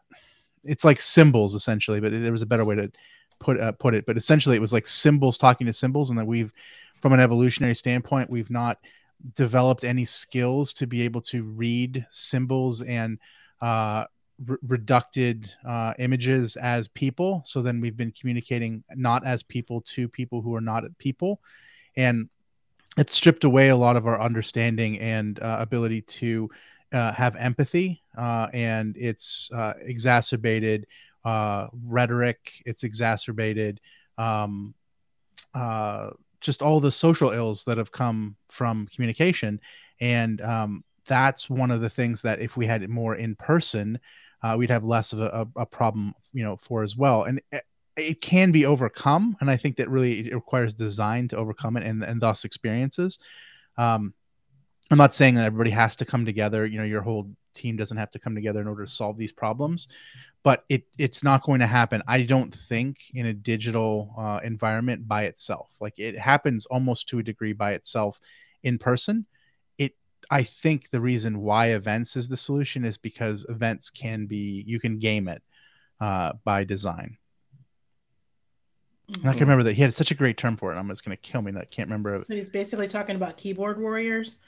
[0.64, 2.92] it's like symbols essentially but there was a better way to
[3.40, 6.26] put uh, put it but essentially it was like symbols talking to symbols and that
[6.26, 6.54] we've
[7.00, 8.80] from an evolutionary standpoint we've not
[9.36, 13.20] developed any skills to be able to read symbols and
[13.62, 14.06] uh
[14.46, 17.44] re- reducted uh, images as people.
[17.46, 21.42] So then we've been communicating not as people to people who are not people.
[21.96, 22.30] And
[22.98, 26.50] it stripped away a lot of our understanding and uh, ability to
[26.92, 30.86] uh, have empathy uh, and it's uh, exacerbated
[31.26, 32.62] uh, rhetoric.
[32.66, 33.80] It's exacerbated
[34.18, 34.76] um,
[36.40, 39.60] just all the social ills that have come from communication.
[40.00, 44.00] And um, that's one of the things that if we had more in person
[44.44, 47.24] uh, we'd have less of a, a, problem you know for as well.
[47.24, 47.42] And
[47.96, 51.84] it, can be overcome and i think that really it requires design to overcome it
[51.84, 53.20] and, and thus experiences.
[53.78, 54.14] Um,
[54.90, 57.98] i'm not saying that everybody has to come together you know your whole team doesn't
[57.98, 59.88] have to come together in order to solve these problems
[60.42, 65.08] but it it's not going to happen i don't think in a digital uh, environment
[65.08, 65.70] by itself.
[65.80, 68.20] Like it happens almost to a degree by itself
[68.64, 69.28] in person
[70.34, 74.80] i think the reason why events is the solution is because events can be you
[74.80, 75.42] can game it
[76.02, 77.18] uh, by design
[79.22, 80.78] and I can remember that he had such a great term for it.
[80.78, 82.26] I'm just going to kill me that I can't remember it.
[82.26, 84.40] So he's basically talking about keyboard warriors.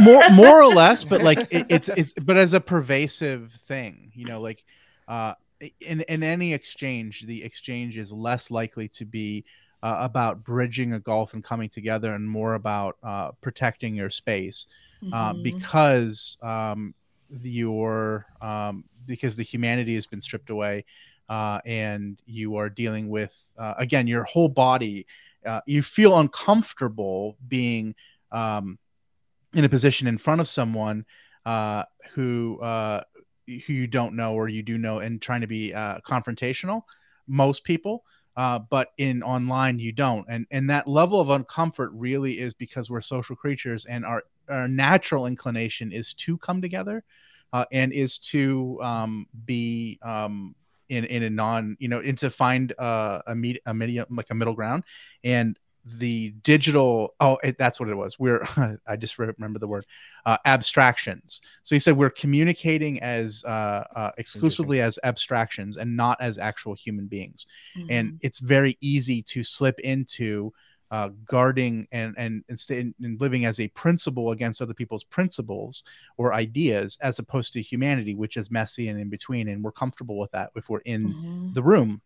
[0.00, 4.26] more more or less but like it, it's it's but as a pervasive thing you
[4.26, 4.64] know like
[5.08, 5.34] uh
[5.80, 9.44] in in any exchange the exchange is less likely to be
[9.82, 14.66] uh, about bridging a gulf and coming together and more about uh, protecting your space
[15.12, 15.42] uh, Mhm.
[15.42, 16.94] because um,
[17.42, 20.84] your um, because the humanity has been stripped away
[21.28, 25.06] uh, and you are dealing with uh, again your whole body
[25.46, 27.94] uh, you feel uncomfortable being
[28.32, 28.78] um,
[29.54, 31.04] in a position in front of someone
[31.44, 33.02] uh, who uh,
[33.46, 36.82] who you don't know or you do know and trying to be uh, confrontational
[37.26, 38.04] most people
[38.36, 42.90] uh, but in online you don't and and that level of uncomfort really is because
[42.90, 47.04] we're social creatures and our our natural inclination is to come together
[47.52, 50.54] uh, and is to um, be um,
[50.88, 54.30] in in a non you know and to find uh, a med- a medium like
[54.30, 54.84] a middle ground.
[55.24, 55.58] And
[55.98, 58.18] the digital oh it, that's what it was.
[58.18, 58.44] We're
[58.86, 59.84] i just remember the word
[60.24, 61.40] uh, abstractions.
[61.62, 66.74] So he said we're communicating as uh, uh, exclusively as abstractions and not as actual
[66.74, 67.46] human beings.
[67.88, 70.52] And it's very easy to slip into
[70.90, 75.82] uh, guarding and and and, st- and living as a principle against other people's principles
[76.16, 80.18] or ideas as opposed to humanity which is messy and in between and we're comfortable
[80.18, 81.54] with that if we're in Mhm.
[81.54, 82.00] the room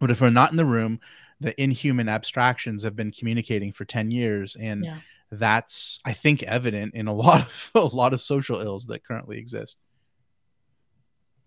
[0.00, 0.98] but if we're not in the room
[1.40, 5.00] the inhuman abstractions have been communicating for 10 years and Yeah.
[5.30, 9.36] that's i think evident in a lot of a lot of social ills that currently
[9.38, 9.82] exist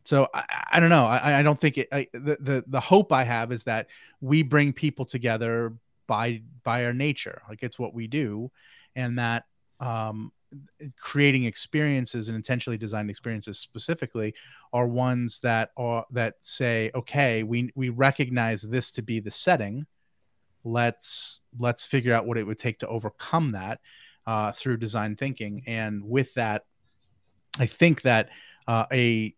[0.05, 3.11] so i, I don't know i, I don't think it I, the, the the hope
[3.11, 3.87] i have is that
[4.21, 5.73] we bring people together
[6.09, 7.41] by by our nature.
[7.47, 8.51] Like it's what we do
[8.95, 9.45] and that
[9.79, 10.33] um
[10.99, 14.33] creating experiences and intentionally designed experiences specifically
[14.73, 19.85] are ones that are that say okay we we recognize this to be the setting.
[20.63, 23.79] Let's let's figure out what it would take to overcome that
[24.25, 25.63] uh, through design thinking.
[25.67, 26.65] And with that
[27.57, 28.29] i think that
[28.67, 29.33] uh, a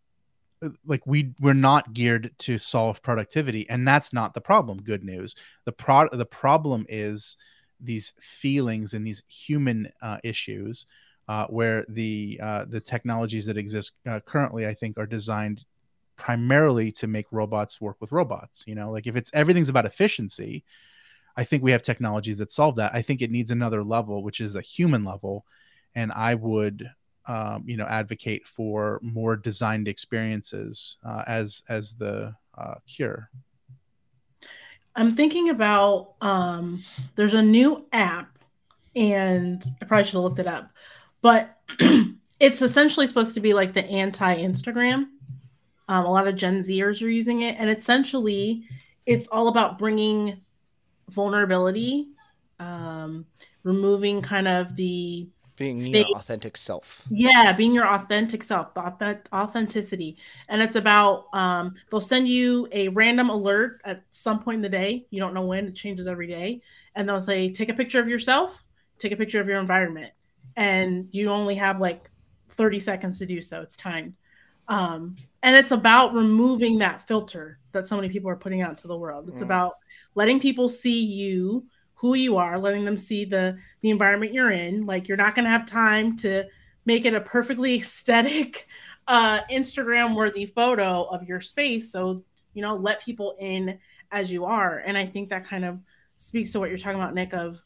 [0.86, 5.36] like we we're not geared to solve productivity and that's not the problem good news.
[5.66, 7.38] The pro the problem is
[7.80, 10.86] these feelings and these human uh, issues
[11.28, 15.66] uh, where the uh, the technologies that exist uh, currently i think are designed
[16.16, 18.92] primarily to make robots work with robots you know?
[18.92, 20.64] Like if it's everything's about efficiency
[21.36, 22.94] i think we have technologies that solve that.
[22.94, 25.46] I think it needs another level which is a human level
[25.96, 26.90] and i would
[27.28, 33.30] um, you know advocate for more designed experiences uh, as as the uh, cure
[34.96, 36.84] I'm thinking about um,
[37.16, 38.38] there's a new app,
[38.96, 40.72] and I probably should have looked it up,
[41.22, 41.58] but
[42.40, 45.08] it's essentially supposed to be like the anti Instagram.
[45.88, 48.64] Um, a lot of Gen Zers are using it, and essentially,
[49.06, 50.42] it's all about bringing
[51.10, 52.10] vulnerability,
[52.60, 53.26] um,
[53.64, 57.04] removing kind of the being fake- your authentic self.
[57.10, 60.18] yeah, being your authentic self, the auth- authenticity.
[60.50, 64.70] And it's about um, they'll send you a random alert at some point in the
[64.70, 65.06] day.
[65.10, 66.62] You don't know when, it changes every day.
[66.96, 68.64] And they'll say, take a picture of yourself,
[69.00, 70.12] take a picture of your environment.
[70.56, 72.10] And you only have like
[72.52, 73.62] 30 seconds to do so.
[73.62, 74.14] It's timed.
[74.68, 78.88] Um, and it's about removing that filter that so many people are putting out to
[78.88, 79.30] the world.
[79.30, 79.46] It's Mm.
[79.46, 79.74] about
[80.16, 81.66] letting people see you,
[82.02, 84.86] who you are, letting them see the the environment you're in.
[84.88, 86.46] Like you're not going to have time to
[86.86, 88.68] make it a perfectly aesthetic
[89.08, 91.92] uh Instagram worthy photo of your space.
[91.92, 92.24] So,
[92.54, 93.78] you know, let people in
[94.12, 94.80] as you are.
[94.80, 95.80] And I think that kind of
[96.18, 97.64] speaks to what you're talking about, Nick, of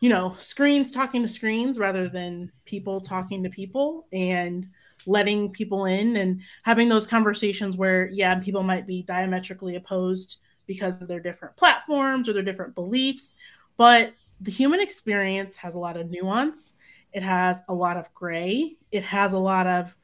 [0.00, 4.66] you know, screens talking to screens rather than people talking to people and
[5.06, 11.00] letting people in and having those conversations where, yeah, people might be diametrically opposed because
[11.00, 13.34] of their different platforms or their different beliefs.
[13.76, 16.74] But the human experience has a lot of nuance,
[17.12, 19.94] it has a lot of gray, it has a lot of,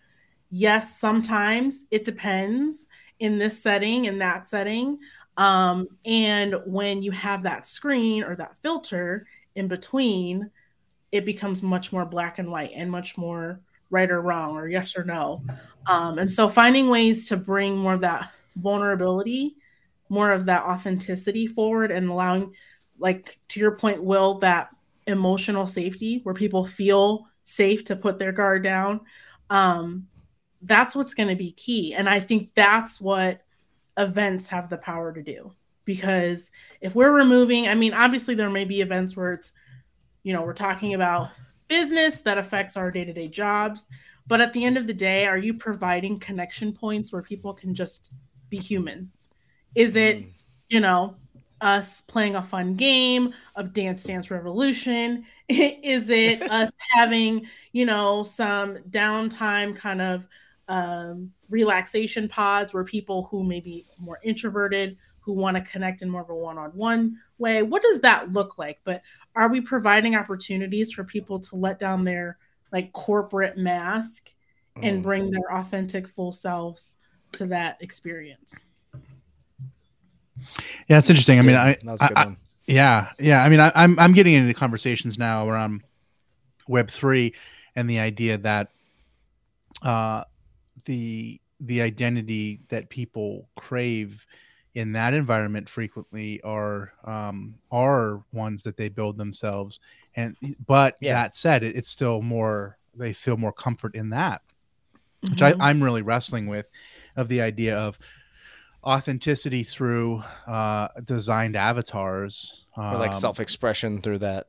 [0.50, 2.88] yes, sometimes it depends
[3.18, 4.98] in this setting, in that setting.
[5.36, 10.50] Um, and when you have that screen or that filter, in between,
[11.12, 14.96] it becomes much more black and white and much more right or wrong or yes
[14.96, 15.42] or no.
[15.86, 19.56] Um, and so finding ways to bring more of that vulnerability,
[20.08, 22.54] more of that authenticity forward and allowing,
[22.98, 24.70] like to your point, Will, that
[25.06, 29.00] emotional safety where people feel safe to put their guard down.
[29.50, 30.08] Um,
[30.62, 31.94] that's what's going to be key.
[31.94, 33.42] And I think that's what
[33.96, 35.50] events have the power to do
[35.86, 36.50] because
[36.82, 39.52] if we're removing i mean obviously there may be events where it's
[40.22, 41.30] you know we're talking about
[41.68, 43.86] business that affects our day-to-day jobs
[44.26, 47.74] but at the end of the day are you providing connection points where people can
[47.74, 48.12] just
[48.50, 49.28] be humans
[49.76, 50.32] is it Mm.
[50.68, 51.14] you know
[51.60, 58.24] us playing a fun game of dance dance revolution is it us having you know
[58.24, 60.26] some downtime kind of
[60.68, 66.10] um, relaxation pods where people who may be more introverted who want to connect in
[66.10, 69.00] more of a one-on-one way what does that look like but
[69.34, 72.36] are we providing opportunities for people to let down their
[72.72, 74.32] like corporate mask
[74.82, 75.02] and Mm.
[75.02, 76.96] bring their authentic full selves
[77.32, 78.65] to that experience
[80.88, 81.38] Yeah, it's interesting.
[81.38, 82.36] I mean, Dude, I, that was a good I- one.
[82.68, 83.44] Yeah, yeah.
[83.44, 85.82] I mean, I, I'm I'm getting into the conversations now around
[86.66, 87.32] Web three
[87.76, 88.70] and the idea that
[89.82, 90.24] uh,
[90.84, 94.26] the the identity that people crave
[94.74, 99.80] in that environment frequently are um, are ones that they build themselves.
[100.16, 100.36] And
[100.66, 101.14] but Yeah.
[101.14, 104.42] that said, it, it's still more they feel more comfort in that,
[105.20, 105.56] which I, Mhm.
[105.60, 106.66] I'm really wrestling with,
[107.14, 107.98] of the idea of
[108.86, 114.46] authenticity through uh, designed avatars or like um, self-expression through that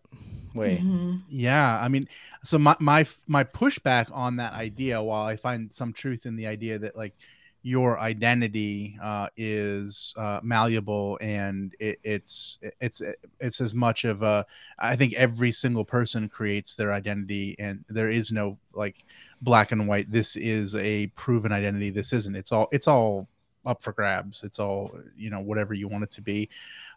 [0.54, 0.82] way.
[0.84, 1.20] Mhm.
[1.28, 2.08] yeah i mean
[2.44, 6.48] so my, my my pushback on that idea while i find some truth in the
[6.48, 7.14] idea that like
[7.64, 13.02] your identity uh, is uh, malleable and it, it's it's
[13.40, 14.46] it's as much of a
[14.80, 19.04] i think every single person creates their identity and there is no like
[19.42, 23.28] black and white this is a proven identity this isn't it's all it's all
[23.68, 26.50] up for grabs it's all you know whatever you want it to be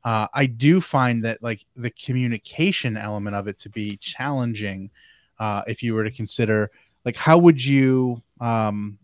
[0.05, 4.91] uh, I do find that like the communication element of it to be challenging.
[5.39, 6.71] Uh, if you were to consider
[7.05, 8.99] like how would you um,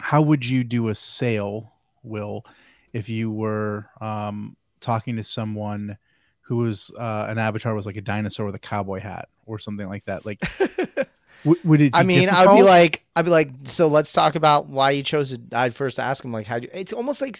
[0.00, 1.72] how would you do a sale,
[2.02, 2.44] Will,
[2.92, 5.96] if you were um, talking to someone
[6.40, 9.88] who was uh, an avatar was like a dinosaur with a cowboy hat or something
[9.88, 10.26] like that?
[10.26, 10.42] Like,
[11.44, 11.96] w- would it?
[11.96, 15.32] I mean, I'd be like, I'd be like, so let's talk about why you chose
[15.32, 15.40] it.
[15.52, 17.38] I'd first ask him like, how do you, it's almost like,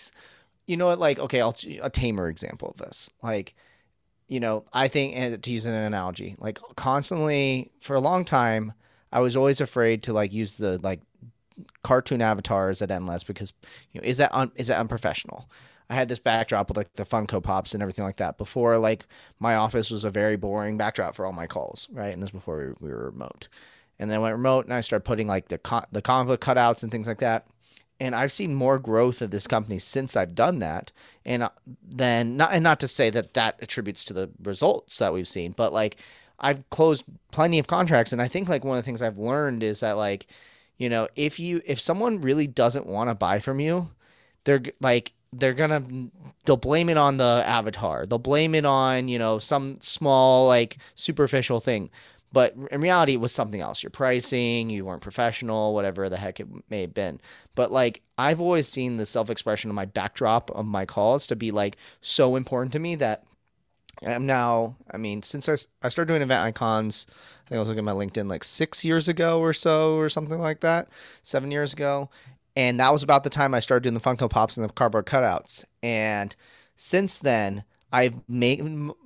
[0.66, 3.54] you know what, like, okay, I'll a tamer example of this, like,
[4.28, 8.72] you know, I think, and to use an analogy, like constantly for a long time,
[9.12, 11.00] I was always afraid to like use the like
[11.82, 13.52] cartoon avatars at Endless because,
[13.92, 15.48] you know, is that un, is that unprofessional?
[15.88, 18.78] I had this backdrop with like the Funko Pops and everything like that before.
[18.78, 19.04] Like
[19.40, 22.14] my office was a very boring backdrop for all my calls, right?
[22.14, 23.48] And this before we we were remote
[24.00, 26.82] and then I went remote and I started putting like the con- the comic cutouts
[26.82, 27.46] and things like that.
[28.00, 30.90] And I've seen more growth of this company since I've done that.
[31.26, 31.50] And uh,
[31.86, 35.52] then not and not to say that that attributes to the results that we've seen,
[35.52, 35.98] but like
[36.38, 39.62] I've closed plenty of contracts and I think like one of the things I've learned
[39.62, 40.26] is that like
[40.78, 43.90] you know, if you if someone really doesn't want to buy from you,
[44.44, 45.84] they're like they're gonna
[46.46, 48.06] they'll blame it on the avatar.
[48.06, 51.90] They'll blame it on you know some small like superficial thing.
[52.32, 53.82] But in reality, it was something else.
[53.82, 57.20] Your pricing, you weren't professional, whatever the heck it may have been.
[57.56, 61.36] But like, I've always seen the self expression of my backdrop of my calls to
[61.36, 63.24] be like so important to me that
[64.06, 67.68] I'm now, I mean, since I, I started doing event icons, I think I was
[67.68, 70.88] looking at my LinkedIn like six years ago or so, or something like that,
[71.22, 72.08] seven years ago.
[72.56, 75.06] And that was about the time I started doing the Funko Pops and the cardboard
[75.06, 75.64] cutouts.
[75.82, 76.34] And
[76.76, 78.62] since then, I've made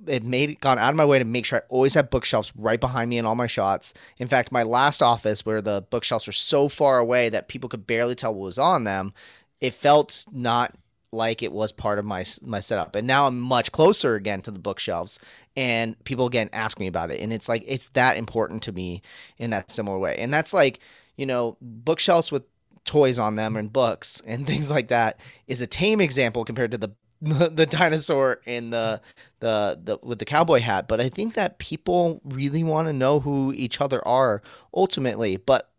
[0.07, 2.79] it made gone out of my way to make sure I always have bookshelves right
[2.79, 3.93] behind me in all my shots.
[4.17, 7.87] In fact, my last office where the bookshelves were so far away that people could
[7.87, 9.13] barely tell what was on them,
[9.59, 10.75] it felt not
[11.11, 12.95] like it was part of my my setup.
[12.95, 15.19] And now I'm much closer again to the bookshelves
[15.55, 19.01] and people again ask me about it and it's like it's that important to me
[19.37, 20.15] in that similar way.
[20.17, 20.79] And that's like,
[21.15, 22.43] you know, bookshelves with
[22.83, 26.77] toys on them and books and things like that is a tame example compared to
[26.77, 29.01] the the dinosaur and the,
[29.39, 33.19] the the with the cowboy hat but i think that people really want to know
[33.19, 34.41] who each other are
[34.73, 35.71] ultimately but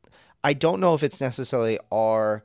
[0.42, 2.42] i don't know if it's necessarily our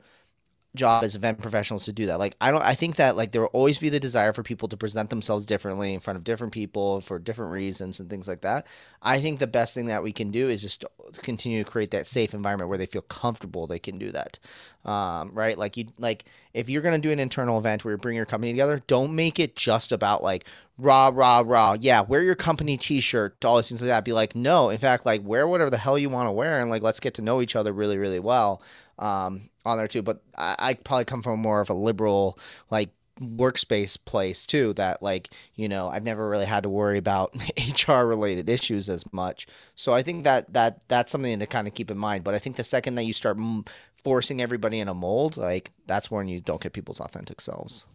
[0.74, 2.18] job as event professionals to do that.
[2.18, 4.68] Like I don't I think that like there will always be the desire for people
[4.68, 8.40] to present themselves differently in front of different people for different reasons and things like
[8.42, 8.66] that.
[9.02, 10.84] I think the best thing that we can do is just
[11.22, 14.38] continue to create that safe environment where they feel comfortable they can do that.
[14.84, 15.58] Um, right?
[15.58, 16.24] Like you like
[16.54, 19.38] if you're gonna do an internal event where you bring your company together, don't make
[19.38, 20.46] it just about like
[20.78, 21.76] rah rah rah.
[21.78, 24.04] Yeah, wear your company T-shirt, all these things like that.
[24.04, 26.70] Be like, no, in fact, like wear whatever the hell you want to wear, and
[26.70, 28.62] like let's get to know each other really really well
[28.98, 30.02] um, on there too.
[30.02, 32.38] But I, I probably come from more of a liberal
[32.70, 32.90] like
[33.20, 37.34] workspace place too that like you know i've never really had to worry about
[37.88, 41.74] hr related issues as much so i think that that that's something to kind of
[41.74, 43.64] keep in mind but i think the second that you start m-
[44.04, 47.86] forcing everybody in a mold like that's when you don't get people's authentic selves.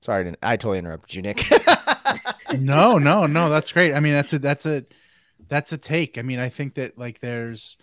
[0.00, 1.42] Sorry i totally interrupted you nick.
[2.58, 3.92] No no no that's great.
[3.92, 4.84] I mean that's a that's a
[5.48, 6.16] that's a take.
[6.16, 7.76] I mean i think that like there's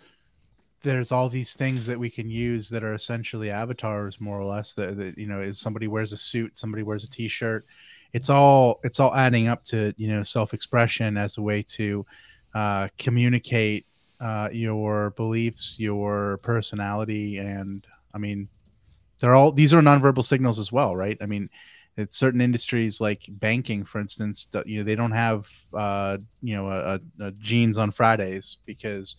[0.82, 4.74] there's all these things that we can use that are essentially avatars more or less
[4.74, 7.66] that, that you know is somebody wears a suit somebody wears a t-shirt.
[8.12, 12.06] It's all it's all adding up to you know self-expression as a way to
[12.54, 13.86] uh, communicate
[14.24, 18.48] uh, your beliefs your personality and i mean
[19.20, 21.18] they're all these are nonverbal signals as well right?
[21.20, 21.48] I mean
[21.96, 26.68] it's certain industries like banking for instance you know they don't have uh, you know
[26.68, 29.16] a, a, a jeans on fridays because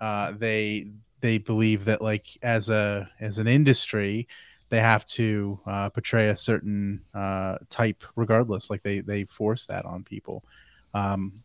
[0.00, 0.86] uh, they
[1.20, 4.26] they believe that like as a as an industry
[4.70, 9.84] they have to uh, portray a certain uh, type regardless like they they force that
[9.84, 10.44] on people.
[10.94, 11.44] Um,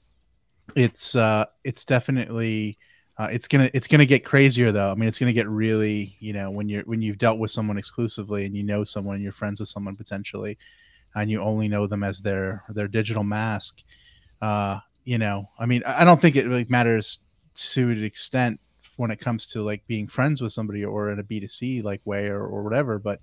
[0.75, 2.77] it's uh, it's definitely
[3.19, 4.89] uh, it's gonna it's gonna get crazier though.
[4.89, 7.77] I mean it's gonna get really you know when you're when you've dealt with someone
[7.77, 10.57] exclusively and you know someone and you're friends with someone potentially
[11.15, 13.81] and you only know them as their their digital mask
[14.41, 17.19] uh you know i mean i don't think it really matters
[17.55, 18.59] to an extent
[18.97, 22.27] when it comes to like being friends with somebody or in a b2c like way
[22.27, 23.19] or, or whatever but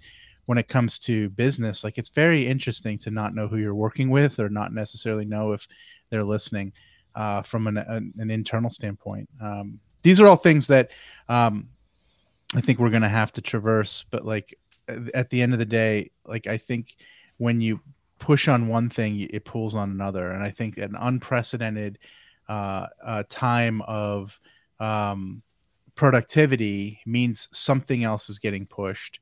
[0.47, 4.11] when it comes to business like it's very interesting to not know who you're working
[4.11, 5.69] with or not necessarily know if
[6.11, 6.73] they're listening
[7.17, 9.27] uh, from an, an, an, internal standpoint.
[9.41, 10.91] Um, these are all things that
[11.29, 11.69] um,
[12.55, 14.59] i think we're going to have to traverse but like
[15.15, 16.97] at the end of the day like i think
[17.39, 17.81] when you
[18.19, 21.99] push on one thing it pulls on another and i think an unprecedented
[22.49, 24.41] uh, uh, time of
[24.79, 25.43] um,
[25.95, 29.21] productivity means something else is getting pushed.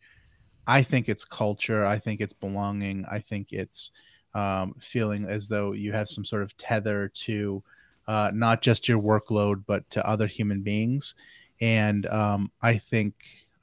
[0.67, 1.87] I think it's culture.
[1.87, 3.07] I think it's belonging.
[3.11, 3.93] I think it's
[4.35, 7.63] um, feeling as though you have some sort of tether to
[8.07, 11.15] uh, not just your workload, but to other human beings.
[11.61, 13.15] And um, I think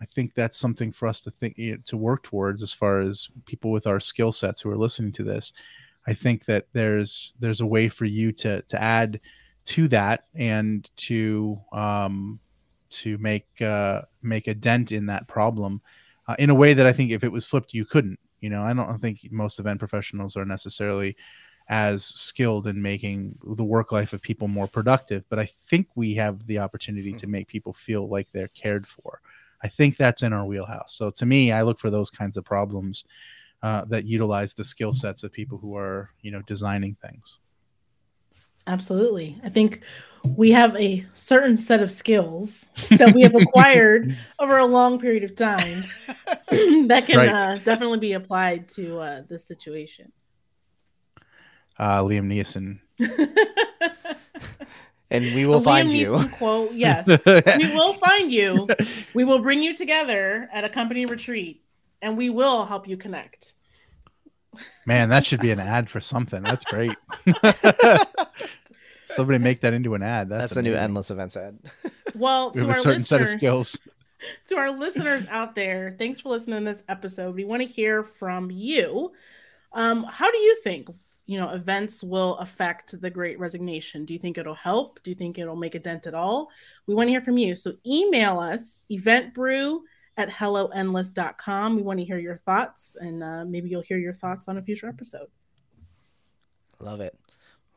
[0.02, 3.72] I think that's something for us to think to work towards as far as people
[3.72, 5.54] with our skill sets who are listening to this.
[6.08, 9.20] I think that there's there's a way for you to to add
[9.66, 12.40] to that and to um,
[12.90, 15.82] to make uh, make a dent in that problem
[16.28, 18.20] uh, in a way that I think if it was flipped, you couldn't.
[18.40, 21.16] You know, I don't think most event professionals are necessarily
[21.70, 26.16] as skilled in making the work life of people more productive, but I think we
[26.16, 27.32] have the opportunity to hmm.
[27.32, 29.22] make people feel like they're cared for.
[29.64, 30.94] I think that's in our wheelhouse.
[30.94, 33.06] So to me, I look for those kinds of problems
[33.62, 37.40] uh, that utilize the skill sets of people who are, you know, designing things.
[38.68, 39.38] Absolutely.
[39.44, 39.82] I think
[40.24, 45.24] we have a certain set of skills that we have acquired over a long period
[45.24, 45.84] of time
[46.88, 47.30] that can right.
[47.30, 50.12] uh, definitely be applied to uh, this situation.
[51.82, 52.78] Uh, Liam Neeson.
[55.10, 56.12] and we will a find Liam you.
[56.12, 58.68] Neeson quote, yes, we will find you.
[59.16, 61.64] We will bring you together at a company retreat
[62.00, 63.54] and we will help you connect.
[64.86, 66.44] Man, that should be an ad for something.
[66.44, 66.96] That's great.
[69.08, 70.30] Somebody make that into an ad.
[70.30, 71.58] That's, That's, the new endless events ad.
[72.14, 73.80] Well, We to have a our certain set of listeners, skills.
[74.50, 77.34] to our listeners out there, thanks for listening to this episode.
[77.34, 79.14] We want to hear from you.
[79.74, 80.90] Um, how do you think
[81.32, 84.04] you know events will affect the Great Resignation?
[84.06, 85.00] Do you think it'll help?
[85.04, 86.50] Do you think it'll make a dent at all?
[86.88, 87.56] We want to hear from you.
[87.56, 89.80] So email us eventbrew
[90.18, 91.76] at helloendless.com.
[91.78, 94.62] We want to hear your thoughts, and uh, maybe you'll hear your thoughts on a
[94.62, 95.28] future episode.
[96.80, 97.18] Love it.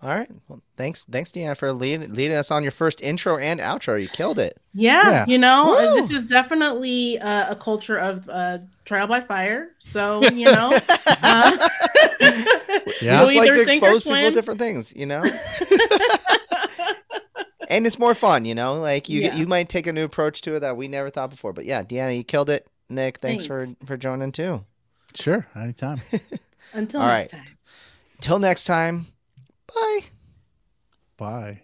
[0.02, 0.28] All right.
[0.48, 4.00] Well, thanks, thanks, Deanna, for lead, leading us on your first intro and outro.
[4.00, 4.59] You killed it.
[4.74, 5.24] Yeah, Yeah.
[5.26, 5.94] you know, Woo!
[6.00, 9.68] this is definitely uh, a culture of uh, trial by fire.
[9.78, 10.78] So, you know,
[11.22, 11.68] uh,
[13.01, 13.20] Yeah.
[13.20, 15.22] you'll Just like to expose people to different things, you know.
[17.68, 18.74] and it's more fun, you know.
[18.74, 19.37] Like you, Yeah.
[19.37, 21.53] you might take a new approach to it that we never thought before.
[21.53, 22.66] But yeah, Deanna, you killed it.
[22.89, 23.85] Nick, thanks, for Thanks.
[23.87, 24.64] for joining too.
[25.14, 26.01] Sure, anytime.
[26.72, 27.43] Until All next right.
[27.45, 27.57] time.
[28.20, 29.07] Till next time.
[29.74, 30.01] Bye.
[31.16, 31.61] Bye.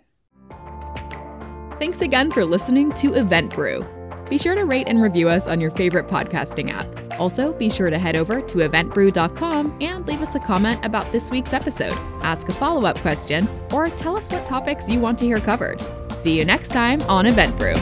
[1.79, 3.85] Thanks again for listening to Event Brew.
[4.31, 6.87] Be sure to rate and review us on your favorite podcasting app.
[7.21, 11.31] Also, be sure to head over to eventbrew.com and leave us a comment about this
[11.31, 15.27] week's episode, ask a follow up question, or tell us what topics you want to
[15.27, 15.85] hear covered.
[16.13, 17.75] See you next time on Event Brew.